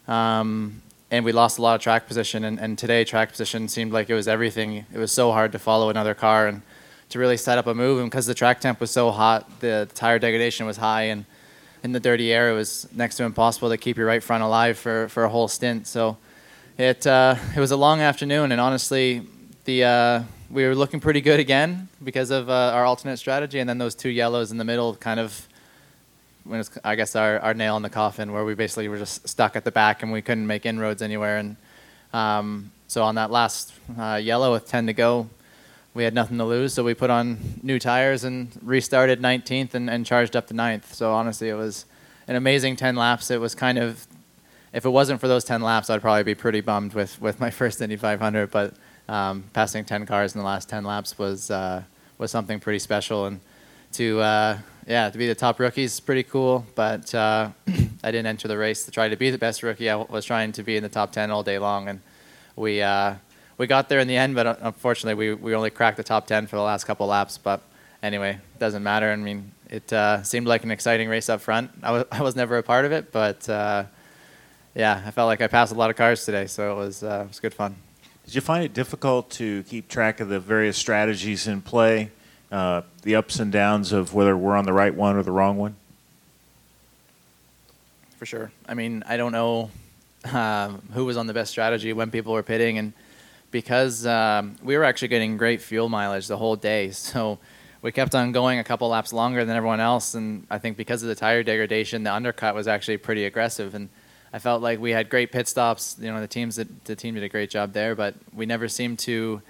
Um, 0.07 0.81
and 1.11 1.25
we 1.25 1.33
lost 1.33 1.59
a 1.59 1.61
lot 1.61 1.75
of 1.75 1.81
track 1.81 2.07
position, 2.07 2.45
and, 2.45 2.57
and 2.57 2.77
today 2.79 3.03
track 3.03 3.31
position 3.31 3.67
seemed 3.67 3.91
like 3.91 4.09
it 4.09 4.13
was 4.13 4.29
everything. 4.29 4.85
It 4.93 4.97
was 4.97 5.11
so 5.11 5.33
hard 5.33 5.51
to 5.51 5.59
follow 5.59 5.89
another 5.89 6.13
car 6.13 6.47
and 6.47 6.61
to 7.09 7.19
really 7.19 7.35
set 7.35 7.57
up 7.57 7.67
a 7.67 7.73
move, 7.73 7.99
and 7.99 8.09
because 8.09 8.27
the 8.27 8.33
track 8.33 8.61
temp 8.61 8.79
was 8.79 8.91
so 8.91 9.11
hot, 9.11 9.59
the 9.59 9.89
tire 9.93 10.19
degradation 10.19 10.65
was 10.65 10.77
high, 10.77 11.03
and 11.03 11.25
in 11.83 11.91
the 11.91 11.99
dirty 11.99 12.31
air, 12.31 12.49
it 12.49 12.53
was 12.53 12.87
next 12.95 13.17
to 13.17 13.25
impossible 13.25 13.69
to 13.69 13.77
keep 13.77 13.97
your 13.97 14.07
right 14.07 14.23
front 14.23 14.41
alive 14.41 14.77
for, 14.77 15.09
for 15.09 15.25
a 15.25 15.29
whole 15.29 15.49
stint. 15.49 15.85
So 15.85 16.15
it 16.81 17.05
uh, 17.05 17.35
it 17.55 17.59
was 17.59 17.69
a 17.69 17.77
long 17.77 18.01
afternoon, 18.01 18.51
and 18.51 18.59
honestly, 18.59 19.21
the 19.65 19.83
uh, 19.83 20.23
we 20.49 20.65
were 20.65 20.73
looking 20.73 20.99
pretty 20.99 21.21
good 21.21 21.39
again 21.39 21.87
because 22.03 22.31
of 22.31 22.49
uh, 22.49 22.71
our 22.73 22.85
alternate 22.85 23.17
strategy, 23.17 23.59
and 23.59 23.69
then 23.69 23.77
those 23.77 23.93
two 23.93 24.09
yellows 24.09 24.51
in 24.51 24.57
the 24.57 24.63
middle 24.63 24.95
kind 24.95 25.19
of. 25.19 25.47
It's, 26.49 26.71
I 26.83 26.95
guess 26.95 27.15
our, 27.15 27.39
our 27.39 27.53
nail 27.53 27.77
in 27.77 27.83
the 27.83 27.89
coffin, 27.91 28.31
where 28.31 28.43
we 28.43 28.55
basically 28.55 28.87
were 28.87 28.97
just 28.97 29.29
stuck 29.29 29.55
at 29.55 29.63
the 29.63 29.71
back 29.71 30.01
and 30.01 30.11
we 30.11 30.23
couldn't 30.23 30.47
make 30.47 30.65
inroads 30.65 31.03
anywhere. 31.03 31.37
And 31.37 31.55
um, 32.13 32.71
so 32.87 33.03
on 33.03 33.13
that 33.13 33.29
last 33.29 33.71
uh, 33.95 34.15
yellow 34.15 34.51
with 34.51 34.67
10 34.67 34.87
to 34.87 34.93
go, 34.93 35.29
we 35.93 36.03
had 36.03 36.15
nothing 36.15 36.39
to 36.39 36.43
lose, 36.43 36.73
so 36.73 36.83
we 36.83 36.95
put 36.95 37.11
on 37.11 37.37
new 37.61 37.77
tires 37.77 38.23
and 38.23 38.51
restarted 38.63 39.21
19th 39.21 39.75
and, 39.75 39.87
and 39.87 40.03
charged 40.03 40.35
up 40.35 40.47
to 40.47 40.55
9th. 40.55 40.85
So 40.95 41.13
honestly, 41.13 41.47
it 41.47 41.53
was 41.53 41.85
an 42.27 42.35
amazing 42.35 42.75
10 42.75 42.95
laps. 42.95 43.29
It 43.29 43.39
was 43.39 43.53
kind 43.53 43.77
of 43.77 44.07
if 44.73 44.85
it 44.85 44.89
wasn't 44.89 45.19
for 45.19 45.27
those 45.27 45.43
10 45.43 45.61
laps, 45.61 45.89
I'd 45.89 46.01
probably 46.01 46.23
be 46.23 46.35
pretty 46.35 46.61
bummed 46.61 46.93
with, 46.93 47.21
with 47.21 47.39
my 47.39 47.49
first 47.59 47.81
Indy 47.81 47.97
500. 47.97 48.51
But 48.51 48.73
um, 49.07 49.43
passing 49.53 49.85
10 49.85 50.05
cars 50.05 50.33
in 50.33 50.39
the 50.39 50.45
last 50.45 50.69
10 50.69 50.83
laps 50.83 51.17
was 51.17 51.51
uh, 51.51 51.83
was 52.17 52.31
something 52.31 52.59
pretty 52.59 52.79
special, 52.79 53.25
and 53.25 53.39
to 53.93 54.21
uh, 54.21 54.57
yeah 54.87 55.09
to 55.09 55.17
be 55.17 55.27
the 55.27 55.35
top 55.35 55.59
rookie 55.59 55.83
is 55.83 55.99
pretty 55.99 56.23
cool. 56.23 56.65
But 56.75 57.13
uh, 57.13 57.49
I 58.03 58.11
didn't 58.11 58.27
enter 58.27 58.47
the 58.47 58.57
race 58.57 58.85
to 58.85 58.91
try 58.91 59.09
to 59.09 59.17
be 59.17 59.29
the 59.29 59.37
best 59.37 59.63
rookie. 59.63 59.89
I 59.89 59.95
was 59.95 60.23
trying 60.23 60.53
to 60.53 60.63
be 60.63 60.77
in 60.77 60.83
the 60.83 60.89
top 60.89 61.11
10 61.11 61.31
all 61.31 61.43
day 61.43 61.59
long, 61.59 61.89
and 61.89 61.99
we 62.55 62.81
uh, 62.81 63.15
we 63.57 63.67
got 63.67 63.89
there 63.89 63.99
in 63.99 64.07
the 64.07 64.15
end. 64.15 64.35
But 64.35 64.47
uh, 64.47 64.55
unfortunately, 64.61 65.15
we 65.15 65.33
we 65.33 65.55
only 65.55 65.71
cracked 65.71 65.97
the 65.97 66.03
top 66.03 66.27
10 66.27 66.47
for 66.47 66.55
the 66.55 66.61
last 66.61 66.85
couple 66.85 67.07
laps. 67.07 67.37
But 67.37 67.61
anyway, 68.01 68.39
doesn't 68.59 68.83
matter. 68.83 69.11
I 69.11 69.15
mean, 69.17 69.51
it 69.69 69.91
uh, 69.91 70.23
seemed 70.23 70.47
like 70.47 70.63
an 70.63 70.71
exciting 70.71 71.09
race 71.09 71.27
up 71.27 71.41
front. 71.41 71.71
I 71.83 71.91
was 71.91 72.05
I 72.11 72.21
was 72.21 72.35
never 72.35 72.57
a 72.57 72.63
part 72.63 72.85
of 72.85 72.91
it, 72.93 73.11
but 73.11 73.49
yeah, 74.75 75.01
I 75.05 75.11
felt 75.11 75.27
like 75.27 75.41
I 75.41 75.47
passed 75.47 75.73
a 75.73 75.75
lot 75.75 75.89
of 75.89 75.95
cars 75.95 76.23
today, 76.25 76.47
so 76.47 76.71
it 76.71 76.75
was 76.75 77.03
uh, 77.03 77.23
it 77.25 77.27
was 77.27 77.39
good 77.39 77.53
fun. 77.53 77.75
Did 78.25 78.35
you 78.35 78.41
find 78.41 78.63
it 78.63 78.73
difficult 78.73 79.29
to 79.31 79.63
keep 79.63 79.89
track 79.89 80.19
of 80.19 80.29
the 80.29 80.39
various 80.39 80.77
strategies 80.77 81.47
in 81.47 81.61
play, 81.61 82.11
uh, 82.51 82.83
the 83.01 83.15
ups 83.15 83.39
and 83.39 83.51
downs 83.51 83.91
of 83.91 84.13
whether 84.13 84.37
we're 84.37 84.55
on 84.55 84.65
the 84.65 84.73
right 84.73 84.93
one 84.93 85.15
or 85.15 85.23
the 85.23 85.31
wrong 85.31 85.57
one? 85.57 85.75
For 88.17 88.25
sure. 88.25 88.51
I 88.67 88.75
mean, 88.75 89.03
I 89.07 89.17
don't 89.17 89.31
know 89.31 89.71
um, 90.31 90.81
who 90.93 91.05
was 91.05 91.17
on 91.17 91.27
the 91.27 91.33
best 91.33 91.51
strategy 91.51 91.91
when 91.91 92.11
people 92.11 92.31
were 92.33 92.43
pitting, 92.43 92.77
and 92.77 92.93
because 93.49 94.05
um, 94.05 94.55
we 94.63 94.77
were 94.77 94.85
actually 94.85 95.09
getting 95.09 95.35
great 95.35 95.61
fuel 95.61 95.89
mileage 95.89 96.27
the 96.27 96.37
whole 96.37 96.55
day, 96.55 96.91
so 96.91 97.39
we 97.81 97.91
kept 97.91 98.15
on 98.15 98.31
going 98.31 98.59
a 98.59 98.63
couple 98.63 98.87
laps 98.87 99.11
longer 99.11 99.43
than 99.43 99.57
everyone 99.57 99.81
else, 99.81 100.13
and 100.13 100.47
I 100.49 100.59
think 100.59 100.77
because 100.77 101.03
of 101.03 101.09
the 101.09 101.15
tire 101.15 101.43
degradation, 101.43 102.03
the 102.03 102.13
undercut 102.13 102.55
was 102.55 102.67
actually 102.69 102.97
pretty 102.97 103.25
aggressive 103.25 103.75
and 103.75 103.89
I 104.33 104.39
felt 104.39 104.61
like 104.61 104.79
we 104.79 104.91
had 104.91 105.09
great 105.09 105.31
pit 105.31 105.47
stops. 105.47 105.97
You 105.99 106.11
know, 106.11 106.21
the 106.21 106.27
teams 106.27 106.55
that 106.55 106.85
the 106.85 106.95
team 106.95 107.15
did 107.15 107.23
a 107.23 107.29
great 107.29 107.49
job 107.49 107.73
there, 107.73 107.95
but 107.95 108.15
we 108.33 108.45
never 108.45 108.67
seemed 108.67 108.99
to. 108.99 109.41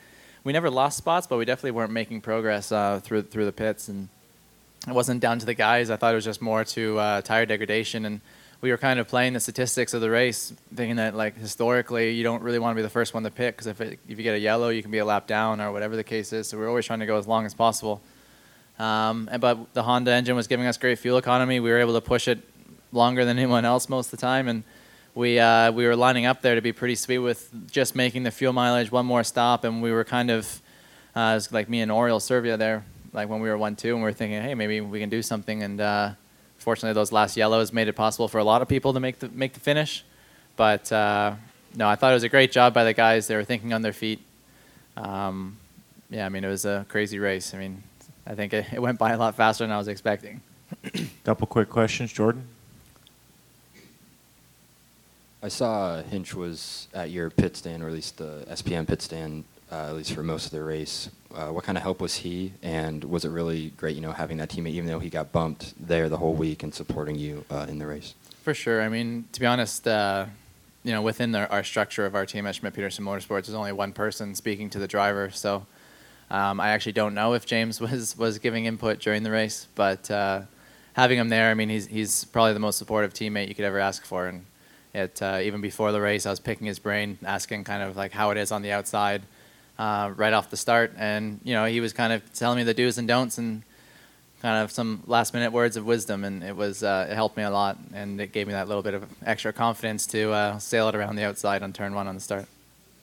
We 0.43 0.53
never 0.53 0.71
lost 0.71 0.97
spots, 0.97 1.27
but 1.27 1.37
we 1.37 1.45
definitely 1.45 1.71
weren't 1.71 1.91
making 1.91 2.21
progress 2.21 2.71
uh, 2.71 2.99
through 3.03 3.23
through 3.23 3.45
the 3.45 3.51
pits, 3.51 3.89
and 3.89 4.09
it 4.87 4.93
wasn't 4.93 5.21
down 5.21 5.37
to 5.39 5.45
the 5.45 5.53
guys. 5.53 5.89
I 5.91 5.97
thought 5.97 6.13
it 6.13 6.15
was 6.15 6.25
just 6.25 6.41
more 6.41 6.63
to 6.63 6.97
uh, 6.97 7.21
tire 7.21 7.45
degradation, 7.45 8.05
and 8.05 8.21
we 8.61 8.71
were 8.71 8.77
kind 8.77 8.99
of 8.99 9.07
playing 9.07 9.33
the 9.33 9.39
statistics 9.39 9.93
of 9.93 10.01
the 10.01 10.09
race, 10.09 10.53
thinking 10.73 10.95
that 10.97 11.15
like 11.15 11.37
historically 11.37 12.11
you 12.11 12.23
don't 12.23 12.41
really 12.41 12.59
want 12.59 12.73
to 12.73 12.75
be 12.75 12.83
the 12.83 12.89
first 12.89 13.13
one 13.13 13.23
to 13.23 13.31
pit 13.31 13.55
because 13.55 13.67
if 13.67 13.81
it, 13.81 13.99
if 14.07 14.17
you 14.17 14.23
get 14.23 14.35
a 14.35 14.39
yellow, 14.39 14.69
you 14.69 14.81
can 14.81 14.91
be 14.91 14.99
a 14.99 15.05
lap 15.05 15.27
down 15.27 15.59
or 15.59 15.71
whatever 15.71 15.95
the 15.95 16.03
case 16.03 16.31
is. 16.31 16.47
So 16.47 16.57
we 16.57 16.63
are 16.63 16.67
always 16.69 16.85
trying 16.85 16.99
to 16.99 17.07
go 17.07 17.17
as 17.17 17.27
long 17.27 17.45
as 17.45 17.53
possible. 17.53 18.01
Um, 18.77 19.29
but 19.39 19.73
the 19.73 19.83
Honda 19.83 20.11
engine 20.11 20.35
was 20.35 20.47
giving 20.47 20.65
us 20.65 20.77
great 20.77 20.99
fuel 20.99 21.17
economy. 21.17 21.59
We 21.59 21.69
were 21.69 21.79
able 21.79 21.93
to 21.93 22.01
push 22.01 22.27
it 22.27 22.39
longer 22.91 23.25
than 23.25 23.37
anyone 23.37 23.65
else 23.65 23.89
most 23.89 24.07
of 24.07 24.11
the 24.11 24.17
time, 24.17 24.47
and 24.47 24.63
we 25.13 25.39
uh, 25.39 25.71
we 25.71 25.85
were 25.85 25.95
lining 25.95 26.25
up 26.25 26.41
there 26.41 26.55
to 26.55 26.61
be 26.61 26.71
pretty 26.71 26.95
sweet 26.95 27.19
with 27.19 27.49
just 27.71 27.95
making 27.95 28.23
the 28.23 28.31
fuel 28.31 28.53
mileage 28.53 28.91
one 28.91 29.05
more 29.05 29.23
stop, 29.23 29.63
and 29.63 29.81
we 29.81 29.91
were 29.91 30.03
kind 30.03 30.31
of 30.31 30.61
uh, 31.15 31.39
like 31.51 31.69
me 31.69 31.81
and 31.81 31.91
Oriol 31.91 32.21
Servia 32.21 32.57
there, 32.57 32.83
like 33.13 33.29
when 33.29 33.41
we 33.41 33.49
were 33.49 33.57
one 33.57 33.75
two, 33.75 33.93
and 33.93 33.97
we 33.97 34.03
were 34.03 34.13
thinking, 34.13 34.41
hey, 34.41 34.55
maybe 34.55 34.81
we 34.81 34.99
can 34.99 35.09
do 35.09 35.21
something. 35.21 35.63
And 35.63 35.81
uh, 35.81 36.11
fortunately, 36.57 36.93
those 36.93 37.11
last 37.11 37.35
yellows 37.37 37.73
made 37.73 37.87
it 37.87 37.93
possible 37.93 38.27
for 38.27 38.37
a 38.37 38.43
lot 38.43 38.61
of 38.61 38.67
people 38.67 38.93
to 38.93 38.99
make 38.99 39.19
the 39.19 39.29
make 39.29 39.53
the 39.53 39.59
finish. 39.59 40.03
But 40.55 40.91
uh, 40.91 41.35
no, 41.75 41.87
I 41.87 41.95
thought 41.95 42.11
it 42.11 42.15
was 42.15 42.23
a 42.23 42.29
great 42.29 42.51
job 42.51 42.73
by 42.73 42.83
the 42.83 42.93
guys. 42.93 43.27
They 43.27 43.35
were 43.35 43.43
thinking 43.43 43.73
on 43.73 43.81
their 43.81 43.93
feet. 43.93 44.19
Um, 44.97 45.57
yeah, 46.09 46.25
I 46.25 46.29
mean, 46.29 46.43
it 46.43 46.49
was 46.49 46.65
a 46.65 46.85
crazy 46.89 47.19
race. 47.19 47.53
I 47.53 47.57
mean, 47.57 47.83
I 48.27 48.35
think 48.35 48.53
it 48.53 48.81
went 48.81 48.99
by 48.99 49.11
a 49.11 49.17
lot 49.17 49.35
faster 49.35 49.63
than 49.63 49.71
I 49.71 49.77
was 49.77 49.87
expecting. 49.87 50.41
Couple 51.23 51.47
quick 51.47 51.69
questions, 51.69 52.11
Jordan. 52.11 52.43
I 55.43 55.47
saw 55.47 56.01
Hinch 56.03 56.35
was 56.35 56.87
at 56.93 57.09
your 57.09 57.29
pit 57.29 57.57
stand, 57.57 57.81
or 57.81 57.87
at 57.87 57.93
least 57.93 58.17
the 58.17 58.45
SPM 58.49 58.87
pit 58.87 59.01
stand, 59.01 59.43
uh, 59.71 59.87
at 59.87 59.95
least 59.95 60.13
for 60.13 60.21
most 60.21 60.45
of 60.45 60.51
the 60.51 60.63
race. 60.63 61.09
Uh, 61.33 61.47
what 61.47 61.63
kind 61.63 61.77
of 61.77 61.83
help 61.83 61.99
was 61.99 62.17
he, 62.17 62.53
and 62.61 63.03
was 63.03 63.25
it 63.25 63.29
really 63.29 63.71
great, 63.71 63.95
you 63.95 64.01
know, 64.01 64.11
having 64.11 64.37
that 64.37 64.49
teammate, 64.49 64.71
even 64.71 64.85
though 64.85 64.99
he 64.99 65.09
got 65.09 65.31
bumped 65.31 65.73
there 65.79 66.09
the 66.09 66.17
whole 66.17 66.33
week 66.33 66.61
and 66.61 66.73
supporting 66.73 67.15
you 67.15 67.43
uh, 67.49 67.65
in 67.67 67.79
the 67.79 67.87
race? 67.87 68.13
For 68.43 68.53
sure. 68.53 68.81
I 68.81 68.89
mean, 68.89 69.25
to 69.31 69.39
be 69.39 69.45
honest, 69.45 69.87
uh, 69.87 70.25
you 70.83 70.91
know, 70.91 71.01
within 71.01 71.31
the, 71.31 71.49
our 71.49 71.63
structure 71.63 72.05
of 72.05 72.15
our 72.15 72.25
team 72.25 72.45
at 72.45 72.55
Schmidt 72.55 72.73
Peterson 72.73 73.05
Motorsports, 73.05 73.45
there's 73.45 73.53
only 73.53 73.71
one 73.71 73.93
person 73.93 74.35
speaking 74.35 74.69
to 74.71 74.79
the 74.79 74.87
driver. 74.87 75.31
So 75.31 75.65
um, 76.29 76.59
I 76.59 76.69
actually 76.69 76.93
don't 76.93 77.13
know 77.13 77.33
if 77.33 77.45
James 77.45 77.81
was 77.81 78.15
was 78.17 78.37
giving 78.37 78.65
input 78.65 78.99
during 78.99 79.23
the 79.23 79.31
race, 79.31 79.67
but 79.73 80.09
uh, 80.11 80.41
having 80.93 81.17
him 81.17 81.29
there, 81.29 81.49
I 81.49 81.55
mean, 81.55 81.69
he's 81.69 81.87
he's 81.87 82.25
probably 82.25 82.53
the 82.53 82.59
most 82.59 82.77
supportive 82.77 83.13
teammate 83.13 83.47
you 83.47 83.55
could 83.55 83.65
ever 83.65 83.79
ask 83.79 84.05
for. 84.05 84.27
And 84.27 84.45
it 84.93 85.21
uh, 85.21 85.39
even 85.41 85.61
before 85.61 85.91
the 85.91 86.01
race, 86.01 86.25
I 86.25 86.29
was 86.29 86.39
picking 86.39 86.67
his 86.67 86.79
brain, 86.79 87.17
asking 87.25 87.63
kind 87.63 87.83
of 87.83 87.95
like 87.95 88.11
how 88.11 88.31
it 88.31 88.37
is 88.37 88.51
on 88.51 88.61
the 88.61 88.71
outside, 88.71 89.21
uh, 89.79 90.11
right 90.15 90.33
off 90.33 90.49
the 90.49 90.57
start. 90.57 90.93
And 90.97 91.39
you 91.43 91.53
know, 91.53 91.65
he 91.65 91.79
was 91.79 91.93
kind 91.93 92.13
of 92.13 92.33
telling 92.33 92.57
me 92.57 92.63
the 92.63 92.73
do's 92.73 92.97
and 92.97 93.07
don'ts 93.07 93.37
and 93.37 93.63
kind 94.41 94.63
of 94.63 94.71
some 94.71 95.03
last 95.05 95.33
minute 95.33 95.51
words 95.51 95.77
of 95.77 95.85
wisdom, 95.85 96.23
and 96.23 96.43
it 96.43 96.55
was 96.55 96.83
uh, 96.83 97.07
it 97.09 97.13
helped 97.13 97.37
me 97.37 97.43
a 97.43 97.51
lot, 97.51 97.77
and 97.93 98.19
it 98.19 98.31
gave 98.31 98.47
me 98.47 98.53
that 98.53 98.67
little 98.67 98.83
bit 98.83 98.93
of 98.93 99.07
extra 99.25 99.53
confidence 99.53 100.07
to 100.07 100.31
uh, 100.31 100.57
sail 100.57 100.89
it 100.89 100.95
around 100.95 101.15
the 101.15 101.23
outside 101.23 101.63
on 101.63 101.71
turn 101.71 101.93
one 101.93 102.07
on 102.07 102.15
the 102.15 102.21
start. 102.21 102.45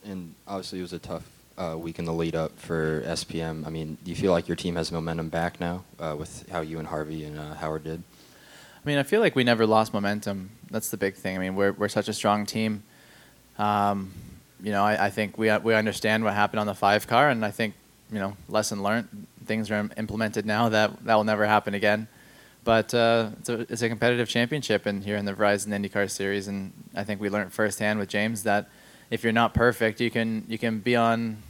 And 0.05 0.35
obviously, 0.47 0.81
it 0.81 0.83
was 0.83 0.93
a 0.93 0.99
tough 0.99 1.25
uh, 1.57 1.77
week 1.79 1.99
in 1.99 2.05
the 2.05 2.13
lead 2.13 2.35
up 2.35 2.59
for 2.59 3.03
SPM. 3.03 3.67
I 3.67 3.71
mean, 3.71 3.99
do 4.05 4.11
you 4.11 4.17
feel 4.17 4.33
like 4.33 4.49
your 4.49 4.57
team 4.57 4.77
has 4.77 4.93
momentum 4.93 5.29
back 5.29 5.61
now 5.61 5.85
uh, 5.99 6.17
with 6.19 6.49
how 6.51 6.61
you 6.61 6.79
and 6.79 6.89
Harvey 6.89 7.25
and 7.25 7.39
uh, 7.39 7.55
Howard 7.55 7.85
did? 7.85 8.03
I 8.89 8.91
mean, 8.91 8.97
I 8.97 9.03
feel 9.03 9.21
like 9.21 9.37
we 9.37 9.45
never 9.45 9.67
lost 9.67 9.93
momentum. 9.93 10.49
That's 10.71 10.89
the 10.89 10.97
big 10.97 11.15
thing. 11.15 11.37
I 11.37 11.41
mean, 11.41 11.57
we're 11.57 11.73
we're 11.73 11.91
such 11.91 12.09
a 12.09 12.15
strong 12.15 12.47
team. 12.47 12.83
Um, 13.59 14.15
you 14.63 14.73
know, 14.73 14.83
I, 14.83 15.09
I 15.09 15.11
think 15.11 15.37
we 15.37 15.55
we 15.59 15.75
understand 15.75 16.25
what 16.25 16.33
happened 16.33 16.61
on 16.61 16.67
the 16.67 16.75
five 16.75 17.07
car, 17.07 17.29
and 17.29 17.45
I 17.45 17.51
think 17.51 17.75
you 18.11 18.19
know, 18.19 18.35
lesson 18.49 18.83
learned. 18.83 19.27
Things 19.45 19.71
are 19.71 19.91
implemented 19.99 20.47
now 20.47 20.71
that 20.71 21.05
that 21.05 21.17
will 21.17 21.25
never 21.25 21.45
happen 21.45 21.75
again. 21.75 22.09
But 22.65 22.95
uh, 22.95 23.33
it's, 23.39 23.49
a, 23.51 23.61
it's 23.69 23.83
a 23.83 23.91
competitive 23.91 24.27
championship, 24.27 24.87
and 24.87 25.05
here 25.05 25.19
in 25.19 25.27
the 25.27 25.35
Verizon 25.35 25.67
IndyCar 25.67 26.11
Series, 26.11 26.49
and 26.49 26.73
I 26.95 27.05
think 27.05 27.21
we 27.21 27.29
learned 27.29 27.53
firsthand 27.53 27.99
with 27.99 28.09
James 28.09 28.45
that 28.45 28.71
if 29.11 29.23
you're 29.23 29.35
not 29.35 29.53
perfect, 29.53 30.01
you 30.01 30.11
can 30.11 30.47
you 30.49 30.57
can 30.57 30.79
be 30.79 30.97
on, 30.97 31.43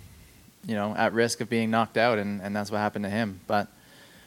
you 0.66 0.74
know, 0.74 0.92
at 0.96 1.12
risk 1.12 1.40
of 1.40 1.48
being 1.48 1.70
knocked 1.70 1.98
out, 1.98 2.18
and, 2.18 2.42
and 2.42 2.56
that's 2.56 2.72
what 2.72 2.78
happened 2.78 3.04
to 3.04 3.10
him. 3.10 3.38
But 3.46 3.68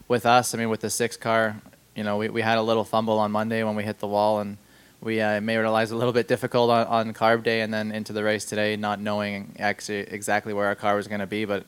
with 0.08 0.25
us, 0.25 0.56
I 0.56 0.58
mean, 0.58 0.70
with 0.70 0.80
the 0.80 0.89
six 0.89 1.18
car, 1.18 1.58
you 1.95 2.03
know, 2.03 2.17
we, 2.17 2.29
we 2.29 2.41
had 2.41 2.57
a 2.57 2.62
little 2.62 2.83
fumble 2.83 3.19
on 3.19 3.31
Monday 3.31 3.63
when 3.63 3.75
we 3.75 3.83
hit 3.83 4.00
the 4.00 4.07
wall, 4.07 4.39
and 4.39 4.57
we 5.01 5.19
uh, 5.19 5.41
made 5.41 5.57
our 5.57 5.69
lives 5.69 5.91
a 5.91 5.95
little 5.95 6.13
bit 6.13 6.27
difficult 6.27 6.69
on, 6.69 6.88
on 6.88 7.13
carb 7.13 7.43
day, 7.43 7.62
and 7.62 7.74
then 7.74 7.91
into 7.91 8.13
the 8.13 8.24
race 8.24 8.45
today, 8.45 8.75
not 8.75 9.00
knowing 9.00 9.55
actually 9.60 10.00
exactly 10.00 10.53
where 10.53 10.67
our 10.67 10.75
car 10.75 10.95
was 10.95 11.07
going 11.07 11.19
to 11.21 11.27
be, 11.27 11.45
but 11.45 11.65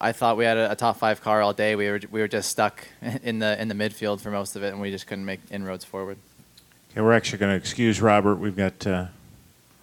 I 0.00 0.12
thought 0.12 0.36
we 0.36 0.44
had 0.44 0.56
a, 0.56 0.72
a, 0.72 0.76
top 0.76 0.96
five 0.96 1.20
car 1.20 1.42
all 1.42 1.52
day. 1.52 1.74
We 1.74 1.88
were 1.88 2.00
we 2.10 2.20
were 2.20 2.28
just 2.28 2.50
stuck 2.50 2.86
in 3.22 3.38
the 3.38 3.60
in 3.60 3.68
the 3.68 3.74
midfield 3.74 4.20
for 4.20 4.30
most 4.30 4.56
of 4.56 4.62
it, 4.62 4.68
and 4.68 4.80
we 4.80 4.90
just 4.90 5.06
couldn't 5.06 5.24
make 5.24 5.40
inroads 5.50 5.84
forward. 5.84 6.18
Okay, 6.92 7.00
we're 7.00 7.12
actually 7.12 7.38
going 7.38 7.52
to 7.52 7.56
excuse 7.56 8.00
Robert. 8.00 8.36
We've 8.36 8.56
got 8.56 8.86
uh, 8.86 9.06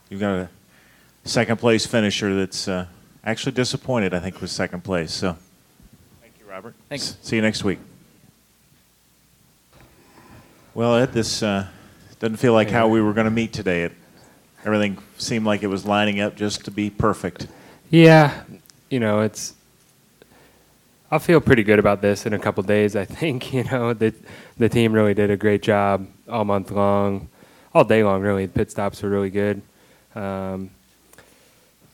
you've 0.09 0.21
got 0.21 0.35
a 0.35 0.49
second 1.25 1.57
place 1.57 1.85
finisher 1.85 2.35
that's 2.35 2.67
uh, 2.67 2.87
actually 3.25 3.53
disappointed. 3.53 4.13
I 4.13 4.19
think 4.19 4.39
with 4.41 4.51
second 4.51 4.83
place. 4.83 5.11
So, 5.11 5.37
thank 6.21 6.33
you, 6.39 6.45
Robert. 6.49 6.75
Thanks. 6.87 7.09
S- 7.09 7.17
see 7.21 7.35
you 7.35 7.41
next 7.41 7.63
week. 7.63 7.79
Well, 10.75 10.97
Ed, 10.97 11.13
this 11.13 11.41
uh, 11.41 11.67
doesn't 12.19 12.35
feel 12.35 12.51
like 12.51 12.69
how 12.69 12.89
we 12.89 13.01
were 13.01 13.13
going 13.13 13.23
to 13.23 13.31
meet 13.31 13.53
today. 13.53 13.83
It, 13.83 13.93
everything 14.65 14.97
seemed 15.17 15.45
like 15.45 15.63
it 15.63 15.67
was 15.67 15.85
lining 15.85 16.19
up 16.19 16.35
just 16.35 16.65
to 16.65 16.71
be 16.71 16.89
perfect. 16.89 17.47
Yeah, 17.89 18.43
you 18.89 18.99
know, 18.99 19.21
it's 19.21 19.53
I'll 21.09 21.19
feel 21.19 21.39
pretty 21.39 21.63
good 21.63 21.79
about 21.79 22.01
this 22.01 22.25
in 22.25 22.33
a 22.33 22.39
couple 22.39 22.61
days. 22.63 22.97
I 22.97 23.05
think 23.05 23.53
you 23.53 23.63
know 23.63 23.93
the 23.93 24.13
the 24.57 24.67
team 24.67 24.91
really 24.91 25.13
did 25.13 25.31
a 25.31 25.37
great 25.37 25.61
job 25.61 26.07
all 26.27 26.43
month 26.43 26.71
long, 26.71 27.29
all 27.73 27.85
day 27.85 28.03
long. 28.03 28.21
Really, 28.21 28.45
the 28.45 28.51
pit 28.51 28.69
stops 28.69 29.01
were 29.01 29.09
really 29.09 29.29
good. 29.29 29.61
Um, 30.13 30.71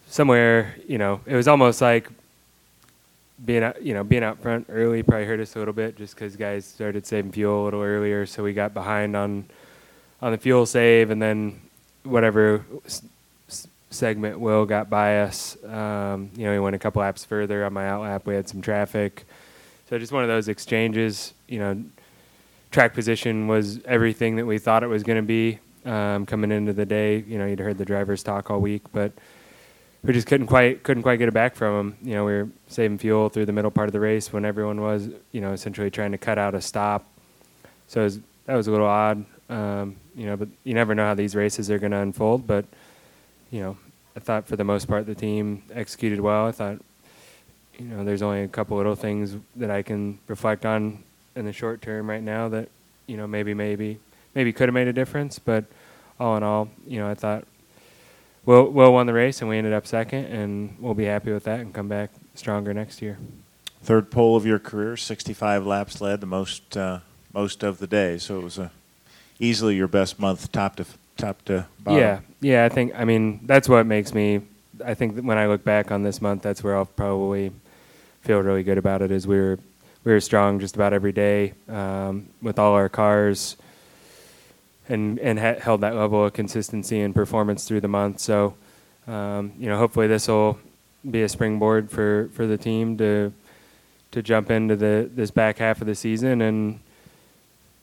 somewhere, 0.07 0.75
you 0.87 0.97
know, 0.97 1.21
it 1.27 1.35
was 1.35 1.47
almost 1.47 1.81
like 1.81 2.09
being 3.45 3.63
out, 3.63 3.81
you 3.81 3.93
know, 3.93 4.03
being 4.03 4.23
out 4.23 4.39
front 4.39 4.67
early 4.69 5.03
probably 5.03 5.25
hurt 5.25 5.39
us 5.39 5.55
a 5.55 5.59
little 5.59 5.73
bit 5.73 5.97
just 5.97 6.15
because 6.15 6.35
guys 6.35 6.65
started 6.65 7.05
saving 7.05 7.31
fuel 7.31 7.63
a 7.63 7.65
little 7.65 7.81
earlier, 7.81 8.25
so 8.25 8.43
we 8.43 8.53
got 8.53 8.73
behind 8.73 9.15
on 9.15 9.45
on 10.21 10.31
the 10.31 10.37
fuel 10.37 10.65
save, 10.65 11.09
and 11.09 11.21
then 11.21 11.59
whatever 12.03 12.63
segment 13.89 14.39
Will 14.39 14.65
got 14.65 14.89
by 14.89 15.19
us. 15.19 15.61
Um, 15.65 16.31
you 16.35 16.45
know, 16.45 16.53
he 16.53 16.59
went 16.59 16.75
a 16.75 16.79
couple 16.79 17.01
laps 17.01 17.25
further 17.25 17.65
on 17.65 17.73
my 17.73 17.87
out 17.87 18.01
lap. 18.01 18.25
We 18.25 18.35
had 18.35 18.47
some 18.47 18.61
traffic. 18.61 19.25
So 19.89 19.99
just 19.99 20.11
one 20.11 20.23
of 20.23 20.29
those 20.29 20.47
exchanges. 20.47 21.33
You 21.47 21.59
know, 21.59 21.83
track 22.71 22.93
position 22.93 23.47
was 23.47 23.83
everything 23.83 24.37
that 24.37 24.45
we 24.45 24.57
thought 24.57 24.83
it 24.83 24.87
was 24.87 25.03
going 25.03 25.17
to 25.17 25.23
be 25.23 25.59
um, 25.85 26.25
coming 26.25 26.51
into 26.51 26.73
the 26.73 26.85
day. 26.85 27.23
You 27.27 27.37
know, 27.37 27.45
you'd 27.45 27.59
heard 27.59 27.77
the 27.77 27.85
drivers 27.85 28.23
talk 28.23 28.49
all 28.49 28.59
week, 28.59 28.83
but 28.93 29.11
we 30.03 30.13
just 30.13 30.27
couldn't 30.27 30.47
quite 30.47 30.83
couldn't 30.83 31.03
quite 31.03 31.17
get 31.17 31.27
it 31.27 31.33
back 31.33 31.55
from 31.55 31.75
them. 31.75 31.97
You 32.01 32.15
know, 32.15 32.25
we 32.25 32.33
were 32.33 32.49
saving 32.67 32.97
fuel 32.97 33.29
through 33.29 33.45
the 33.45 33.51
middle 33.51 33.71
part 33.71 33.87
of 33.87 33.93
the 33.93 33.99
race 33.99 34.33
when 34.33 34.45
everyone 34.45 34.81
was, 34.81 35.09
you 35.31 35.41
know, 35.41 35.51
essentially 35.51 35.91
trying 35.91 36.11
to 36.11 36.17
cut 36.17 36.37
out 36.37 36.55
a 36.55 36.61
stop. 36.61 37.05
So 37.87 38.03
was, 38.03 38.19
that 38.45 38.55
was 38.55 38.67
a 38.67 38.71
little 38.71 38.87
odd. 38.87 39.25
Um, 39.49 39.97
you 40.15 40.25
know, 40.25 40.37
but 40.37 40.47
you 40.63 40.73
never 40.73 40.95
know 40.95 41.05
how 41.05 41.13
these 41.13 41.35
races 41.35 41.69
are 41.69 41.77
going 41.77 41.91
to 41.91 41.97
unfold. 41.97 42.47
But 42.47 42.65
you 43.51 43.61
know, 43.61 43.77
I 44.15 44.19
thought 44.19 44.47
for 44.47 44.55
the 44.55 44.63
most 44.63 44.87
part 44.87 45.05
the 45.05 45.15
team 45.15 45.63
executed 45.73 46.19
well. 46.19 46.47
I 46.47 46.51
thought, 46.51 46.79
you 47.77 47.85
know, 47.85 48.03
there's 48.03 48.21
only 48.21 48.43
a 48.43 48.47
couple 48.47 48.77
little 48.77 48.95
things 48.95 49.35
that 49.57 49.69
I 49.69 49.83
can 49.83 50.19
reflect 50.27 50.65
on 50.65 51.03
in 51.35 51.45
the 51.45 51.53
short 51.53 51.81
term 51.81 52.09
right 52.09 52.23
now 52.23 52.49
that, 52.49 52.69
you 53.07 53.17
know, 53.17 53.27
maybe, 53.27 53.53
maybe, 53.53 53.99
maybe 54.35 54.51
could 54.51 54.67
have 54.67 54.73
made 54.73 54.87
a 54.87 54.93
difference. 54.93 55.37
But 55.37 55.65
all 56.19 56.37
in 56.37 56.43
all, 56.43 56.69
you 56.87 56.99
know, 56.99 57.09
I 57.09 57.13
thought 57.13 57.45
Will 58.45 58.69
Will 58.69 58.93
won 58.93 59.05
the 59.05 59.13
race 59.13 59.41
and 59.41 59.49
we 59.49 59.57
ended 59.57 59.73
up 59.73 59.85
second, 59.85 60.25
and 60.25 60.75
we'll 60.79 60.93
be 60.93 61.05
happy 61.05 61.31
with 61.31 61.43
that 61.43 61.59
and 61.59 61.73
come 61.73 61.87
back 61.87 62.09
stronger 62.35 62.73
next 62.73 63.01
year. 63.01 63.17
Third 63.83 64.11
pole 64.11 64.35
of 64.35 64.45
your 64.45 64.59
career, 64.59 64.95
65 64.95 65.65
laps 65.65 66.01
led, 66.01 66.21
the 66.21 66.27
most 66.27 66.77
uh, 66.77 66.99
most 67.33 67.63
of 67.63 67.79
the 67.79 67.87
day. 67.87 68.17
So 68.17 68.39
it 68.39 68.43
was 68.43 68.57
a 68.57 68.71
easily 69.39 69.75
your 69.75 69.87
best 69.87 70.19
month, 70.19 70.51
top 70.51 70.75
to 70.77 70.85
top 71.17 71.43
to 71.45 71.67
bottom. 71.79 71.99
Yeah, 71.99 72.19
yeah. 72.41 72.65
I 72.65 72.69
think. 72.69 72.93
I 72.95 73.05
mean, 73.05 73.41
that's 73.43 73.67
what 73.69 73.85
makes 73.85 74.13
me. 74.13 74.41
I 74.83 74.93
think 74.93 75.15
that 75.15 75.23
when 75.23 75.37
I 75.37 75.47
look 75.47 75.63
back 75.63 75.91
on 75.91 76.03
this 76.03 76.21
month, 76.21 76.41
that's 76.41 76.63
where 76.63 76.75
I'll 76.75 76.85
probably 76.85 77.51
feel 78.21 78.39
really 78.39 78.63
good 78.63 78.77
about 78.77 79.01
it. 79.01 79.11
Is 79.11 79.27
we 79.27 79.37
were 79.37 79.59
we 80.03 80.11
were 80.11 80.19
strong 80.19 80.59
just 80.59 80.75
about 80.75 80.93
every 80.93 81.11
day 81.11 81.53
um, 81.69 82.27
with 82.41 82.57
all 82.57 82.73
our 82.73 82.89
cars, 82.89 83.57
and 84.89 85.19
and 85.19 85.39
ha- 85.39 85.59
held 85.59 85.81
that 85.81 85.95
level 85.95 86.25
of 86.25 86.33
consistency 86.33 87.01
and 87.01 87.13
performance 87.13 87.67
through 87.67 87.81
the 87.81 87.87
month. 87.87 88.19
So, 88.19 88.55
um, 89.07 89.53
you 89.57 89.67
know, 89.67 89.77
hopefully 89.77 90.07
this 90.07 90.27
will 90.27 90.59
be 91.09 91.23
a 91.23 91.29
springboard 91.29 91.89
for, 91.89 92.29
for 92.33 92.45
the 92.45 92.57
team 92.57 92.97
to 92.97 93.33
to 94.11 94.21
jump 94.21 94.51
into 94.51 94.75
the 94.75 95.09
this 95.13 95.31
back 95.31 95.57
half 95.57 95.81
of 95.81 95.87
the 95.87 95.95
season 95.95 96.41
and 96.41 96.79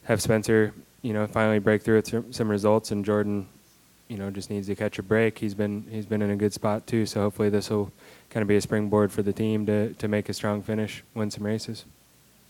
have 0.04 0.22
Spencer 0.22 0.74
you 1.02 1.12
know, 1.12 1.26
finally 1.26 1.58
break 1.58 1.82
through 1.82 1.96
with 1.96 2.34
some 2.34 2.50
results. 2.50 2.90
And 2.90 3.04
Jordan, 3.04 3.46
you 4.08 4.16
know, 4.16 4.30
just 4.30 4.50
needs 4.50 4.66
to 4.66 4.74
catch 4.74 4.98
a 4.98 5.02
break. 5.02 5.38
He's 5.38 5.54
been 5.54 5.86
he's 5.90 6.06
been 6.06 6.22
in 6.22 6.30
a 6.30 6.36
good 6.36 6.52
spot 6.52 6.86
too. 6.86 7.06
So 7.06 7.20
hopefully 7.20 7.50
this 7.50 7.70
will 7.70 7.92
kind 8.30 8.42
of 8.42 8.48
be 8.48 8.56
a 8.56 8.60
springboard 8.60 9.12
for 9.12 9.22
the 9.22 9.32
team 9.32 9.66
to 9.66 9.94
to 9.94 10.08
make 10.08 10.28
a 10.28 10.32
strong 10.32 10.62
finish, 10.62 11.02
win 11.14 11.30
some 11.30 11.44
races. 11.44 11.84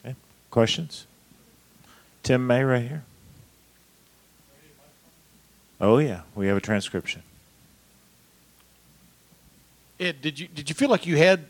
Okay. 0.05 0.17
Questions? 0.51 1.07
Tim 2.23 2.47
May 2.47 2.63
right 2.65 2.83
here. 2.83 3.05
Oh 5.81 5.99
yeah, 5.99 6.23
we 6.35 6.47
have 6.49 6.57
a 6.57 6.61
transcription. 6.61 7.23
Ed, 10.01 10.21
did 10.21 10.39
you 10.39 10.49
did 10.49 10.69
you 10.69 10.75
feel 10.75 10.89
like 10.91 11.07
you 11.07 11.17
had 11.17 11.47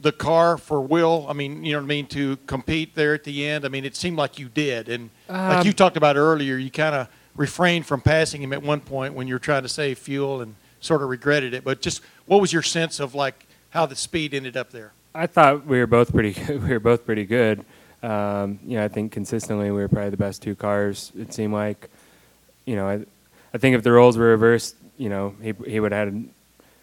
the 0.00 0.12
car 0.12 0.58
for 0.58 0.80
Will? 0.80 1.26
I 1.28 1.32
mean, 1.32 1.64
you 1.64 1.72
know 1.72 1.78
what 1.78 1.84
I 1.84 1.88
mean, 1.88 2.06
to 2.08 2.36
compete 2.46 2.94
there 2.94 3.14
at 3.14 3.24
the 3.24 3.46
end. 3.46 3.64
I 3.64 3.68
mean, 3.68 3.84
it 3.84 3.96
seemed 3.96 4.16
like 4.16 4.38
you 4.38 4.48
did, 4.48 4.88
and 4.88 5.10
um, 5.28 5.48
like 5.48 5.64
you 5.64 5.72
talked 5.72 5.96
about 5.96 6.16
earlier, 6.16 6.56
you 6.56 6.70
kind 6.70 6.94
of 6.94 7.08
refrained 7.36 7.86
from 7.86 8.00
passing 8.00 8.42
him 8.42 8.52
at 8.52 8.62
one 8.62 8.80
point 8.80 9.14
when 9.14 9.26
you 9.26 9.34
were 9.34 9.38
trying 9.40 9.62
to 9.62 9.68
save 9.68 9.98
fuel 9.98 10.40
and 10.42 10.54
sort 10.80 11.02
of 11.02 11.08
regretted 11.08 11.54
it. 11.54 11.64
But 11.64 11.80
just 11.80 12.02
what 12.26 12.40
was 12.40 12.52
your 12.52 12.62
sense 12.62 13.00
of 13.00 13.14
like 13.14 13.46
how 13.70 13.86
the 13.86 13.96
speed 13.96 14.34
ended 14.34 14.56
up 14.56 14.70
there? 14.70 14.92
I 15.14 15.26
thought 15.26 15.66
we 15.66 15.78
were 15.78 15.86
both 15.86 16.12
pretty. 16.12 16.32
Good. 16.46 16.62
We 16.62 16.70
were 16.70 16.80
both 16.80 17.04
pretty 17.04 17.24
good. 17.24 17.64
Um, 18.02 18.58
you 18.66 18.76
know, 18.76 18.84
I 18.84 18.88
think 18.88 19.12
consistently 19.12 19.70
we 19.70 19.80
were 19.80 19.88
probably 19.88 20.10
the 20.10 20.16
best 20.16 20.42
two 20.42 20.56
cars. 20.56 21.12
It 21.16 21.32
seemed 21.32 21.52
like, 21.52 21.88
you 22.64 22.74
know, 22.74 23.04
I, 23.54 23.58
think 23.58 23.76
if 23.76 23.82
the 23.82 23.92
roles 23.92 24.16
were 24.16 24.26
reversed, 24.26 24.76
you 24.96 25.08
know, 25.08 25.34
he 25.42 25.54
he 25.66 25.80
would 25.80 25.92
have 25.92 26.14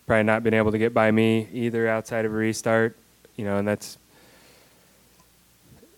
probably 0.06 0.24
not 0.24 0.44
been 0.44 0.54
able 0.54 0.72
to 0.72 0.78
get 0.78 0.94
by 0.94 1.12
me 1.12 1.48
either 1.52 1.88
outside 1.88 2.26
of 2.26 2.32
a 2.32 2.36
restart 2.36 2.96
you 3.40 3.46
know, 3.46 3.56
and 3.56 3.66
that's, 3.66 3.98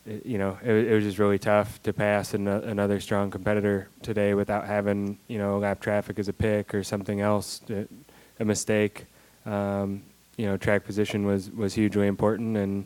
you 0.06 0.38
know, 0.38 0.60
it, 0.64 0.72
it 0.72 0.94
was 0.94 1.04
just 1.04 1.18
really 1.18 1.40
tough 1.40 1.82
to 1.82 1.92
pass 1.92 2.36
an, 2.36 2.48
another 2.48 3.00
strong 3.00 3.32
competitor 3.32 3.88
today 4.04 4.36
without 4.36 4.68
having, 4.68 5.18
you 5.28 5.40
know, 5.40 5.58
lap 5.58 5.82
traffic 5.82 6.20
as 6.20 6.28
a 6.28 6.34
pick 6.34 6.76
or 6.76 6.84
something 6.84 7.20
else, 7.20 7.58
to, 7.66 7.88
a 8.40 8.46
mistake. 8.46 9.06
Um, 9.48 10.04
you 10.38 10.46
know, 10.46 10.56
track 10.56 10.86
position 10.86 11.26
was, 11.26 11.50
was 11.50 11.74
hugely 11.74 12.06
important, 12.06 12.56
and 12.58 12.86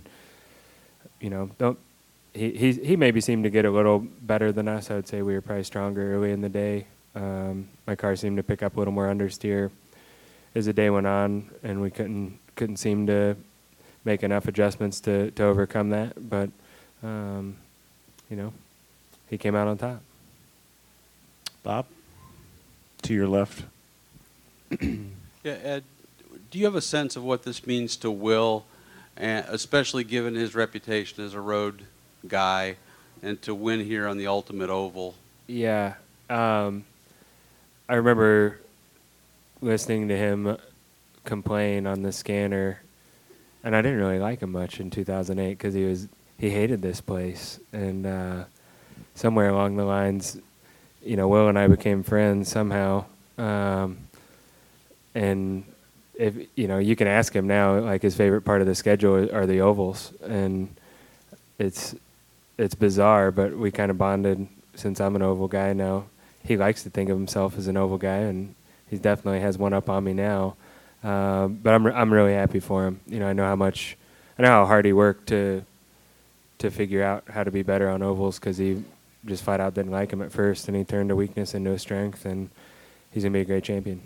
you 1.20 1.30
know, 1.30 1.50
don't 1.58 1.77
he, 2.34 2.51
he 2.51 2.72
he 2.72 2.96
maybe 2.96 3.20
seemed 3.20 3.44
to 3.44 3.50
get 3.50 3.65
a 3.65 3.72
little 3.72 4.00
better 4.00 4.54
than 4.54 4.70
us. 4.70 4.89
I 4.89 4.96
would 4.96 5.08
say 5.10 5.22
we 5.22 5.34
were 5.34 5.42
probably 5.42 5.65
stronger 5.65 6.15
early 6.15 6.32
in 6.32 6.39
the 6.39 6.50
day. 6.50 6.88
Um, 7.15 7.69
my 7.88 7.95
car 7.95 8.15
seemed 8.15 8.38
to 8.38 8.43
pick 8.43 8.62
up 8.62 8.75
a 8.75 8.79
little 8.79 8.93
more 8.93 9.07
understeer 9.07 9.72
as 10.53 10.65
the 10.65 10.74
day 10.74 10.89
went 10.89 11.07
on, 11.07 11.50
and 11.63 11.81
we 11.81 11.89
couldn't 11.89 12.39
couldn't 12.55 12.77
seem 12.77 13.07
to 13.07 13.36
make 14.05 14.24
enough 14.24 14.48
adjustments 14.48 15.01
to, 15.01 15.31
to 15.31 15.43
overcome 15.43 15.89
that. 15.89 16.29
But, 16.29 16.50
um, 17.03 17.57
you 18.29 18.38
know, 18.38 18.53
he 19.29 19.38
came 19.38 19.55
out 19.55 19.67
on 19.67 19.77
top. 19.77 20.01
Bob, 21.63 21.86
to 23.01 23.13
your 23.13 23.27
left. 23.27 23.63
Yeah, 24.79 25.51
Ed, 25.63 25.84
do 26.51 26.60
you 26.60 26.65
have 26.65 26.75
a 26.75 26.81
sense 26.81 27.15
of 27.15 27.24
what 27.24 27.43
this 27.43 27.65
means 27.65 27.95
to 27.98 28.12
Will, 28.12 28.65
and 29.17 29.45
especially 29.50 30.03
given 30.03 30.36
his 30.36 30.53
reputation 30.55 31.24
as 31.24 31.34
a 31.34 31.41
road 31.41 31.84
guy, 32.27 32.77
and 33.22 33.41
to 33.41 33.55
win 33.55 33.79
here 33.79 34.07
on 34.07 34.17
the 34.17 34.27
Ultimate 34.27 34.69
Oval? 34.69 35.15
Yeah. 35.48 35.95
Um, 36.29 36.86
I 37.88 37.96
remember 37.96 38.60
listening 39.62 40.08
to 40.08 40.18
him 40.18 40.58
complain 41.24 41.86
on 41.86 42.01
the 42.01 42.12
scanner, 42.12 42.82
and 43.63 43.75
I 43.75 43.82
didn't 43.84 44.00
really 44.00 44.18
like 44.18 44.39
him 44.39 44.51
much 44.51 44.80
in 44.80 44.89
2008 44.89 45.50
because 45.51 45.75
he 45.75 45.86
was 45.86 46.08
he 46.39 46.50
hated 46.50 46.82
this 46.82 47.00
place, 47.00 47.60
and 47.72 48.08
uh, 48.08 48.44
somewhere 49.13 49.50
along 49.50 49.75
the 49.75 49.86
lines, 49.86 50.38
you 51.04 51.15
know, 51.15 51.27
Will 51.27 51.48
and 51.48 51.60
I 51.60 51.68
became 51.68 52.01
friends 52.01 52.50
somehow, 52.50 53.06
um, 53.38 54.00
and 55.13 55.63
if 56.15 56.36
you 56.56 56.68
know, 56.68 56.80
you 56.80 56.96
can 56.96 57.08
ask 57.08 57.36
him 57.36 57.46
now, 57.46 57.80
like 57.80 58.01
his 58.01 58.15
favorite 58.15 58.42
part 58.42 58.62
of 58.62 58.68
the 58.68 58.75
schedule 58.75 59.32
are 59.32 59.46
the 59.46 59.62
ovals, 59.62 60.12
and 60.24 60.75
it's 61.60 61.94
it's 62.58 62.74
bizarre, 62.74 63.30
but 63.30 63.56
we 63.56 63.70
kind 63.70 63.92
of 63.92 63.98
bonded 64.00 64.48
since 64.74 65.00
I'm 65.00 65.15
an 65.15 65.22
oval 65.22 65.48
guy 65.48 65.74
now. 65.74 66.06
He 66.46 66.58
likes 66.58 66.84
to 66.84 66.90
think 66.90 67.10
of 67.10 67.18
himself 67.18 67.58
as 67.58 67.68
an 67.68 67.75
oval 67.75 67.98
guy, 67.98 68.18
and 68.18 68.54
he 68.90 68.98
definitely 68.98 69.42
has 69.42 69.58
one 69.58 69.74
up 69.74 69.90
on 69.90 70.04
me 70.04 70.14
now. 70.14 70.56
Um, 71.04 71.60
but 71.62 71.74
I'm 71.74 71.86
I'm 71.88 72.14
really 72.14 72.34
happy 72.34 72.60
for 72.60 72.86
him. 72.86 73.00
You 73.08 73.20
know, 73.20 73.28
I 73.28 73.34
know 73.34 73.46
how 73.46 73.56
much, 73.56 73.98
I 74.38 74.44
know 74.44 74.50
how 74.50 74.66
hard 74.66 74.86
he 74.86 74.94
worked 74.94 75.28
to 75.30 75.64
to 76.60 76.72
figure 76.72 77.04
out 77.04 77.25
how 77.30 77.44
to 77.44 77.52
be 77.52 77.64
better 77.64 77.90
on 77.90 78.02
ovals 78.02 78.40
because 78.40 78.58
he 78.58 78.84
just 79.25 79.44
flat 79.44 79.60
out 79.60 79.74
didn't 79.74 79.92
like 79.92 80.12
him 80.12 80.22
at 80.22 80.32
first, 80.32 80.68
and 80.68 80.78
he 80.78 80.84
turned 80.84 81.12
a 81.12 81.16
weakness 81.16 81.54
into 81.54 81.72
a 81.72 81.80
strength, 81.80 82.25
and 82.25 82.50
he's 83.12 83.24
gonna 83.24 83.34
be 83.34 83.42
a 83.42 83.46
great 83.46 83.64
champion. 83.64 84.02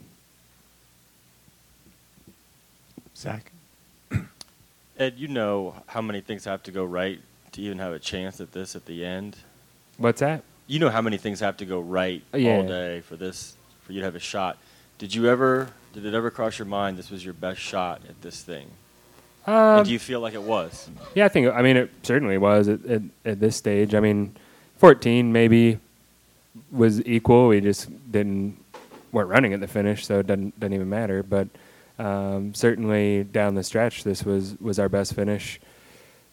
Zach. 3.16 3.52
Ed, 4.98 5.16
you 5.18 5.28
know 5.28 5.76
how 5.88 6.02
many 6.02 6.22
things 6.22 6.46
have 6.46 6.64
to 6.64 6.72
go 6.72 6.86
right 6.86 7.20
to 7.52 7.62
even 7.62 7.80
have 7.80 7.92
a 7.92 8.00
chance 8.00 8.40
at 8.40 8.54
this 8.54 8.76
at 8.76 8.86
the 8.86 9.06
end. 9.06 9.36
What's 9.98 10.22
that? 10.22 10.44
You 10.70 10.78
know 10.78 10.90
how 10.90 11.02
many 11.02 11.18
things 11.18 11.40
have 11.40 11.58
to 11.58 11.66
go 11.66 11.80
right 11.80 12.22
Oh, 12.32 12.38
yeah. 12.38 12.58
all 12.58 12.64
day 12.68 13.02
for 13.02 13.16
this 13.16 13.58
for 13.82 13.92
you 13.92 14.02
to 14.02 14.06
have 14.06 14.16
a 14.16 14.20
shot. 14.20 14.60
Did 15.00 15.16
you 15.16 15.28
ever 15.28 15.70
did 15.94 16.06
it 16.06 16.14
ever 16.14 16.30
cross 16.30 16.60
your 16.60 16.68
mind 16.68 16.96
this 16.96 17.10
was 17.10 17.26
your 17.26 17.34
best 17.34 17.60
shot 17.60 18.02
at 18.08 18.22
this 18.22 18.44
thing? 18.44 18.68
Um, 19.48 19.84
do 19.84 19.92
you 19.92 19.98
feel 19.98 20.20
like 20.20 20.36
it 20.36 20.44
was? 20.44 20.88
Yeah, 21.16 21.26
I 21.26 21.30
think. 21.30 21.52
I 21.52 21.64
mean, 21.64 21.76
it 21.76 21.90
certainly 22.04 22.38
was 22.38 22.68
at, 22.68 22.86
at, 22.86 23.02
at 23.26 23.40
this 23.40 23.56
stage. 23.56 23.96
I 23.96 24.00
mean, 24.00 24.36
14 24.78 25.34
maybe 25.34 25.80
was 26.72 27.04
equal. 27.08 27.48
We 27.48 27.62
just 27.62 27.90
didn't 28.12 28.64
weren't 29.12 29.30
running 29.30 29.54
at 29.54 29.62
the 29.62 29.68
finish, 29.68 30.06
so 30.06 30.20
it 30.20 30.28
doesn't 30.28 30.60
doesn't 30.60 30.74
even 30.74 30.88
matter. 30.90 31.24
But 31.24 31.48
um, 31.98 32.54
certainly 32.54 33.24
down 33.24 33.56
the 33.56 33.64
stretch, 33.64 34.04
this 34.04 34.24
was 34.24 34.56
was 34.62 34.78
our 34.78 34.90
best 34.90 35.16
finish. 35.16 35.60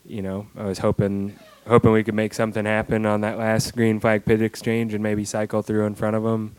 You 0.05 0.21
know, 0.21 0.47
I 0.59 0.65
was 0.65 0.81
hoping 0.81 1.39
hoping 1.67 1.93
we 1.93 2.05
could 2.05 2.15
make 2.15 2.35
something 2.35 2.65
happen 2.65 3.07
on 3.07 3.23
that 3.23 3.39
last 3.39 3.75
green 3.75 4.01
flag 4.01 4.25
pit 4.25 4.43
exchange 4.43 4.95
and 4.95 5.03
maybe 5.03 5.25
cycle 5.25 5.63
through 5.63 5.87
in 5.87 5.95
front 5.95 6.17
of 6.17 6.23
them. 6.23 6.57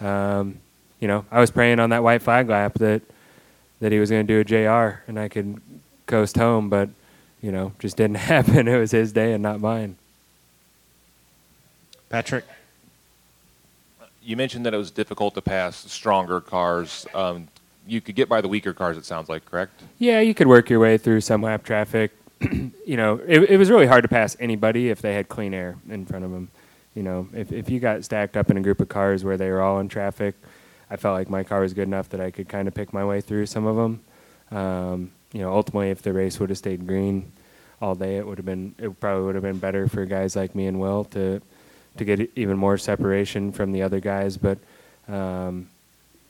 Um, 0.00 0.60
you 1.00 1.08
know, 1.08 1.24
I 1.30 1.40
was 1.40 1.50
praying 1.50 1.80
on 1.80 1.90
that 1.90 2.02
white 2.02 2.22
flag 2.22 2.48
lap 2.48 2.74
that 2.74 3.02
that 3.80 3.92
he 3.92 4.00
was 4.00 4.10
going 4.10 4.26
to 4.26 4.32
do 4.32 4.40
a 4.40 4.44
JR 4.44 5.02
and 5.06 5.18
I 5.18 5.28
could 5.28 5.60
coast 6.06 6.36
home, 6.36 6.68
but 6.68 6.88
you 7.40 7.52
know, 7.52 7.72
just 7.78 7.96
didn't 7.96 8.16
happen. 8.32 8.66
It 8.68 8.78
was 8.78 8.90
his 8.90 9.12
day 9.12 9.32
and 9.32 9.42
not 9.42 9.60
mine. 9.60 9.96
Patrick. 12.08 12.44
You 14.22 14.36
mentioned 14.36 14.66
that 14.66 14.74
it 14.74 14.78
was 14.78 14.90
difficult 14.90 15.34
to 15.34 15.42
pass 15.42 15.90
stronger 15.90 16.40
cars. 16.40 17.06
Um, 17.14 17.48
you 17.86 18.00
could 18.00 18.14
get 18.14 18.28
by 18.28 18.40
the 18.40 18.48
weaker 18.48 18.74
cars, 18.74 18.98
it 18.98 19.06
sounds 19.06 19.28
like, 19.30 19.46
correct? 19.46 19.82
Yeah, 19.98 20.20
you 20.20 20.34
could 20.34 20.46
work 20.46 20.68
your 20.68 20.80
way 20.80 20.98
through 20.98 21.22
some 21.22 21.42
lap 21.42 21.64
traffic. 21.64 22.12
you 22.86 22.96
know, 22.96 23.20
it, 23.26 23.50
it 23.50 23.56
was 23.56 23.70
really 23.70 23.86
hard 23.86 24.02
to 24.02 24.08
pass 24.08 24.36
anybody 24.38 24.90
if 24.90 25.02
they 25.02 25.14
had 25.14 25.28
clean 25.28 25.54
air 25.54 25.76
in 25.88 26.06
front 26.06 26.24
of 26.24 26.30
them. 26.30 26.50
You 26.94 27.02
know, 27.02 27.28
if 27.32 27.52
if 27.52 27.70
you 27.70 27.80
got 27.80 28.04
stacked 28.04 28.36
up 28.36 28.50
in 28.50 28.56
a 28.56 28.60
group 28.60 28.80
of 28.80 28.88
cars 28.88 29.24
where 29.24 29.36
they 29.36 29.50
were 29.50 29.60
all 29.60 29.78
in 29.80 29.88
traffic, 29.88 30.34
I 30.90 30.96
felt 30.96 31.14
like 31.14 31.28
my 31.30 31.44
car 31.44 31.60
was 31.60 31.74
good 31.74 31.86
enough 31.88 32.08
that 32.10 32.20
I 32.20 32.30
could 32.30 32.48
kind 32.48 32.66
of 32.66 32.74
pick 32.74 32.92
my 32.92 33.04
way 33.04 33.20
through 33.20 33.46
some 33.46 33.66
of 33.66 33.76
them. 33.76 34.00
Um, 34.50 35.10
you 35.32 35.40
know, 35.40 35.52
ultimately, 35.52 35.90
if 35.90 36.02
the 36.02 36.12
race 36.12 36.40
would 36.40 36.50
have 36.50 36.58
stayed 36.58 36.86
green 36.86 37.32
all 37.80 37.94
day, 37.94 38.16
it 38.16 38.26
would 38.26 38.38
have 38.38 38.46
been 38.46 38.74
it 38.78 38.98
probably 39.00 39.24
would 39.24 39.34
have 39.34 39.44
been 39.44 39.58
better 39.58 39.88
for 39.88 40.04
guys 40.04 40.34
like 40.34 40.54
me 40.54 40.66
and 40.66 40.80
Will 40.80 41.04
to 41.04 41.40
to 41.98 42.04
get 42.04 42.30
even 42.36 42.56
more 42.56 42.78
separation 42.78 43.52
from 43.52 43.72
the 43.72 43.82
other 43.82 44.00
guys. 44.00 44.36
But 44.36 44.58
um, 45.08 45.68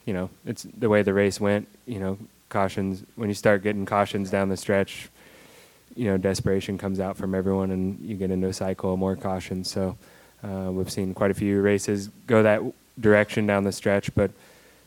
you 0.04 0.14
know, 0.14 0.30
it's 0.44 0.64
the 0.64 0.88
way 0.88 1.02
the 1.02 1.14
race 1.14 1.40
went. 1.40 1.68
You 1.86 2.00
know, 2.00 2.18
cautions 2.48 3.04
when 3.16 3.28
you 3.28 3.34
start 3.34 3.62
getting 3.62 3.86
cautions 3.86 4.30
down 4.30 4.48
the 4.48 4.56
stretch, 4.56 5.08
you 5.98 6.04
know, 6.04 6.16
desperation 6.16 6.78
comes 6.78 7.00
out 7.00 7.16
from 7.16 7.34
everyone, 7.34 7.72
and 7.72 7.98
you 8.00 8.14
get 8.14 8.30
into 8.30 8.46
a 8.46 8.52
cycle 8.52 8.92
of 8.92 8.98
more 9.00 9.16
caution. 9.16 9.64
So 9.64 9.98
uh, 10.44 10.70
we've 10.70 10.90
seen 10.90 11.12
quite 11.12 11.32
a 11.32 11.34
few 11.34 11.60
races 11.60 12.08
go 12.28 12.44
that 12.44 12.62
direction 13.00 13.48
down 13.48 13.64
the 13.64 13.72
stretch, 13.72 14.14
but 14.14 14.30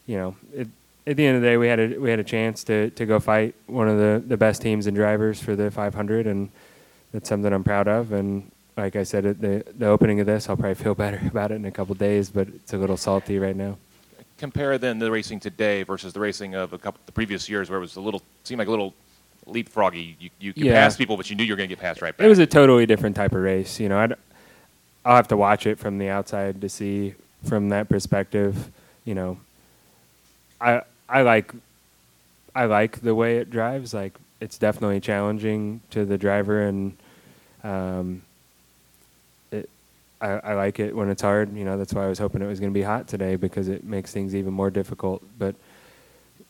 you 0.07 0.15
know, 0.15 0.35
it, 0.55 0.69
at 1.05 1.17
the 1.17 1.25
end 1.25 1.35
of 1.35 1.41
the 1.41 1.49
day, 1.49 1.57
we 1.57 1.67
had 1.67 1.79
a 1.81 1.97
we 1.97 2.09
had 2.09 2.19
a 2.19 2.23
chance 2.23 2.63
to 2.63 2.91
to 2.91 3.05
go 3.05 3.19
fight 3.19 3.55
one 3.67 3.89
of 3.89 3.97
the 3.97 4.23
the 4.25 4.37
best 4.37 4.61
teams 4.61 4.87
and 4.87 4.95
drivers 4.95 5.41
for 5.41 5.53
the 5.53 5.69
500, 5.69 6.27
and 6.27 6.49
that's 7.11 7.27
something 7.27 7.51
I'm 7.51 7.63
proud 7.65 7.89
of. 7.89 8.13
And 8.13 8.49
like 8.77 8.95
I 8.95 9.03
said 9.03 9.25
at 9.25 9.41
the 9.41 9.65
the 9.77 9.87
opening 9.87 10.21
of 10.21 10.27
this, 10.27 10.47
I'll 10.47 10.55
probably 10.55 10.75
feel 10.75 10.95
better 11.05 11.21
about 11.27 11.51
it 11.51 11.55
in 11.55 11.65
a 11.65 11.71
couple 11.71 11.93
days, 11.95 12.29
but 12.29 12.47
it's 12.47 12.71
a 12.71 12.77
little 12.77 12.97
salty 12.97 13.37
right 13.37 13.55
now. 13.55 13.77
Compare 14.37 14.77
then 14.77 14.97
the 14.97 15.11
racing 15.11 15.41
today 15.41 15.83
versus 15.83 16.13
the 16.13 16.21
racing 16.21 16.55
of 16.55 16.71
a 16.71 16.77
couple 16.77 17.01
the 17.05 17.11
previous 17.11 17.49
years, 17.49 17.69
where 17.69 17.77
it 17.77 17.81
was 17.81 17.97
a 17.97 18.01
little 18.01 18.21
seemed 18.45 18.59
like 18.59 18.69
a 18.69 18.71
little 18.71 18.93
leapfroggy. 19.47 20.15
You 20.19 20.29
you 20.39 20.53
could 20.53 20.63
Yeah. 20.63 20.73
pass 20.73 20.95
people, 20.97 21.17
but 21.17 21.29
you 21.29 21.35
knew 21.35 21.43
you 21.43 21.53
were 21.53 21.57
going 21.57 21.69
to 21.69 21.75
get 21.75 21.81
passed 21.81 22.01
right 22.01 22.15
back. 22.15 22.25
It 22.25 22.29
was 22.29 22.39
a 22.39 22.45
totally 22.47 22.85
different 22.85 23.15
type 23.15 23.33
of 23.33 23.41
race. 23.41 23.79
You 23.79 23.89
know, 23.89 23.97
I'd, 23.97 24.13
I'll 25.05 25.15
have 25.15 25.27
to 25.29 25.37
watch 25.37 25.65
it 25.65 25.79
from 25.79 25.97
the 25.97 26.09
outside 26.09 26.61
to 26.61 26.69
see 26.69 27.15
from 27.43 27.69
that 27.69 27.89
perspective. 27.89 28.69
You 29.05 29.15
know, 29.15 29.37
I 30.59 30.81
I 31.09 31.21
like 31.23 31.53
I 32.55 32.65
like 32.65 33.01
the 33.01 33.15
way 33.15 33.37
it 33.37 33.49
drives. 33.49 33.93
Like 33.93 34.13
it's 34.39 34.57
definitely 34.57 34.99
challenging 34.99 35.81
to 35.91 36.05
the 36.05 36.17
driver, 36.17 36.61
and 36.61 36.97
um, 37.63 38.21
it 39.51 39.69
I, 40.21 40.27
I 40.29 40.53
like 40.53 40.79
it 40.79 40.95
when 40.95 41.09
it's 41.09 41.21
hard. 41.23 41.55
You 41.55 41.65
know, 41.65 41.77
that's 41.77 41.93
why 41.93 42.05
I 42.05 42.07
was 42.09 42.19
hoping 42.19 42.41
it 42.41 42.47
was 42.47 42.59
going 42.59 42.71
to 42.71 42.77
be 42.77 42.83
hot 42.83 43.07
today 43.07 43.35
because 43.35 43.67
it 43.69 43.83
makes 43.83 44.11
things 44.13 44.35
even 44.35 44.53
more 44.53 44.69
difficult. 44.69 45.23
But 45.39 45.55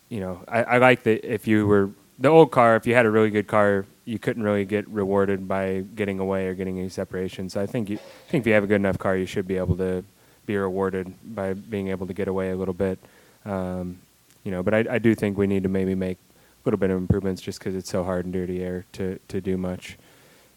you 0.10 0.19
know, 0.19 0.41
I, 0.47 0.63
I 0.63 0.77
like 0.80 1.04
that 1.04 1.25
if 1.25 1.47
you 1.47 1.65
were 1.65 1.89
the 2.21 2.29
old 2.29 2.51
car, 2.51 2.75
if 2.75 2.86
you 2.86 2.93
had 2.93 3.05
a 3.05 3.12
really 3.12 3.31
good 3.31 3.47
car, 3.47 3.86
you 4.05 4.19
couldn't 4.19 4.43
really 4.43 4.65
get 4.65 4.88
rewarded 4.88 5.47
by 5.47 5.84
getting 5.95 6.19
away 6.19 6.47
or 6.47 6.53
getting 6.53 6.79
any 6.79 6.89
separation. 6.89 7.49
So 7.49 7.62
I 7.62 7.65
think 7.65 7.89
you 7.89 7.97
I 7.97 8.31
think 8.31 8.43
if 8.43 8.47
you 8.47 8.53
have 8.53 8.63
a 8.63 8.67
good 8.67 8.75
enough 8.75 8.97
car, 8.97 9.17
you 9.17 9.25
should 9.25 9.47
be 9.47 9.57
able 9.57 9.75
to 9.77 10.03
be 10.45 10.55
rewarded 10.57 11.13
by 11.36 11.53
being 11.53 11.89
able 11.89 12.07
to 12.07 12.13
get 12.13 12.27
away 12.27 12.51
a 12.51 12.55
little 12.55 12.73
bit. 12.73 12.99
Um, 13.45 13.99
you 14.43 14.51
know, 14.51 14.63
but 14.63 14.73
I, 14.73 14.86
I 14.89 14.99
do 14.99 15.15
think 15.15 15.38
we 15.38 15.47
need 15.47 15.63
to 15.63 15.69
maybe 15.69 15.95
make 15.95 16.17
a 16.17 16.62
little 16.65 16.77
bit 16.77 16.89
of 16.89 16.97
improvements 16.97 17.41
just 17.41 17.60
because 17.60 17.75
it's 17.75 17.89
so 17.89 18.03
hard 18.03 18.25
in 18.25 18.31
dirty 18.31 18.63
air 18.63 18.86
to, 18.93 19.19
to 19.27 19.41
do 19.41 19.57
much, 19.57 19.97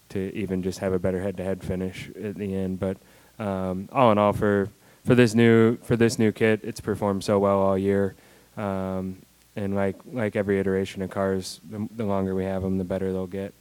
to 0.09 0.35
even 0.35 0.63
just 0.63 0.79
have 0.79 0.93
a 0.93 0.99
better 0.99 1.21
head-to-head 1.21 1.63
finish 1.63 2.09
at 2.21 2.35
the 2.35 2.55
end. 2.55 2.79
But 2.79 2.97
um, 3.39 3.89
all 3.91 4.11
in 4.11 4.17
all, 4.17 4.33
for 4.33 4.69
for 5.03 5.13
this 5.13 5.35
new 5.35 5.77
for 5.77 5.95
this 5.95 6.17
new 6.17 6.31
kit, 6.31 6.61
it's 6.63 6.81
performed 6.81 7.23
so 7.23 7.37
well 7.39 7.59
all 7.59 7.77
year. 7.77 8.15
Um, 8.57 9.17
and 9.55 9.75
like 9.75 9.95
like 10.11 10.35
every 10.35 10.59
iteration 10.59 11.01
of 11.01 11.09
cars, 11.09 11.59
the, 11.69 11.87
the 11.95 12.05
longer 12.05 12.35
we 12.35 12.43
have 12.43 12.61
them, 12.61 12.77
the 12.77 12.83
better 12.83 13.11
they'll 13.11 13.27
get. 13.27 13.53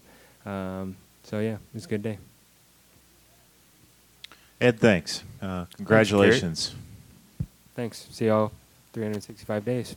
Um, 0.45 0.97
so 1.23 1.41
yeah, 1.41 1.57
it's 1.75 1.87
a 1.87 1.89
good 1.89 2.03
day. 2.03 2.19
Ed, 4.61 4.79
thanks. 4.79 5.23
Uh, 5.43 5.67
congratulations. 5.77 6.75
Thanks. 7.75 8.07
See 8.11 8.27
y'all 8.27 8.53
365 8.93 9.65
days. 9.65 9.97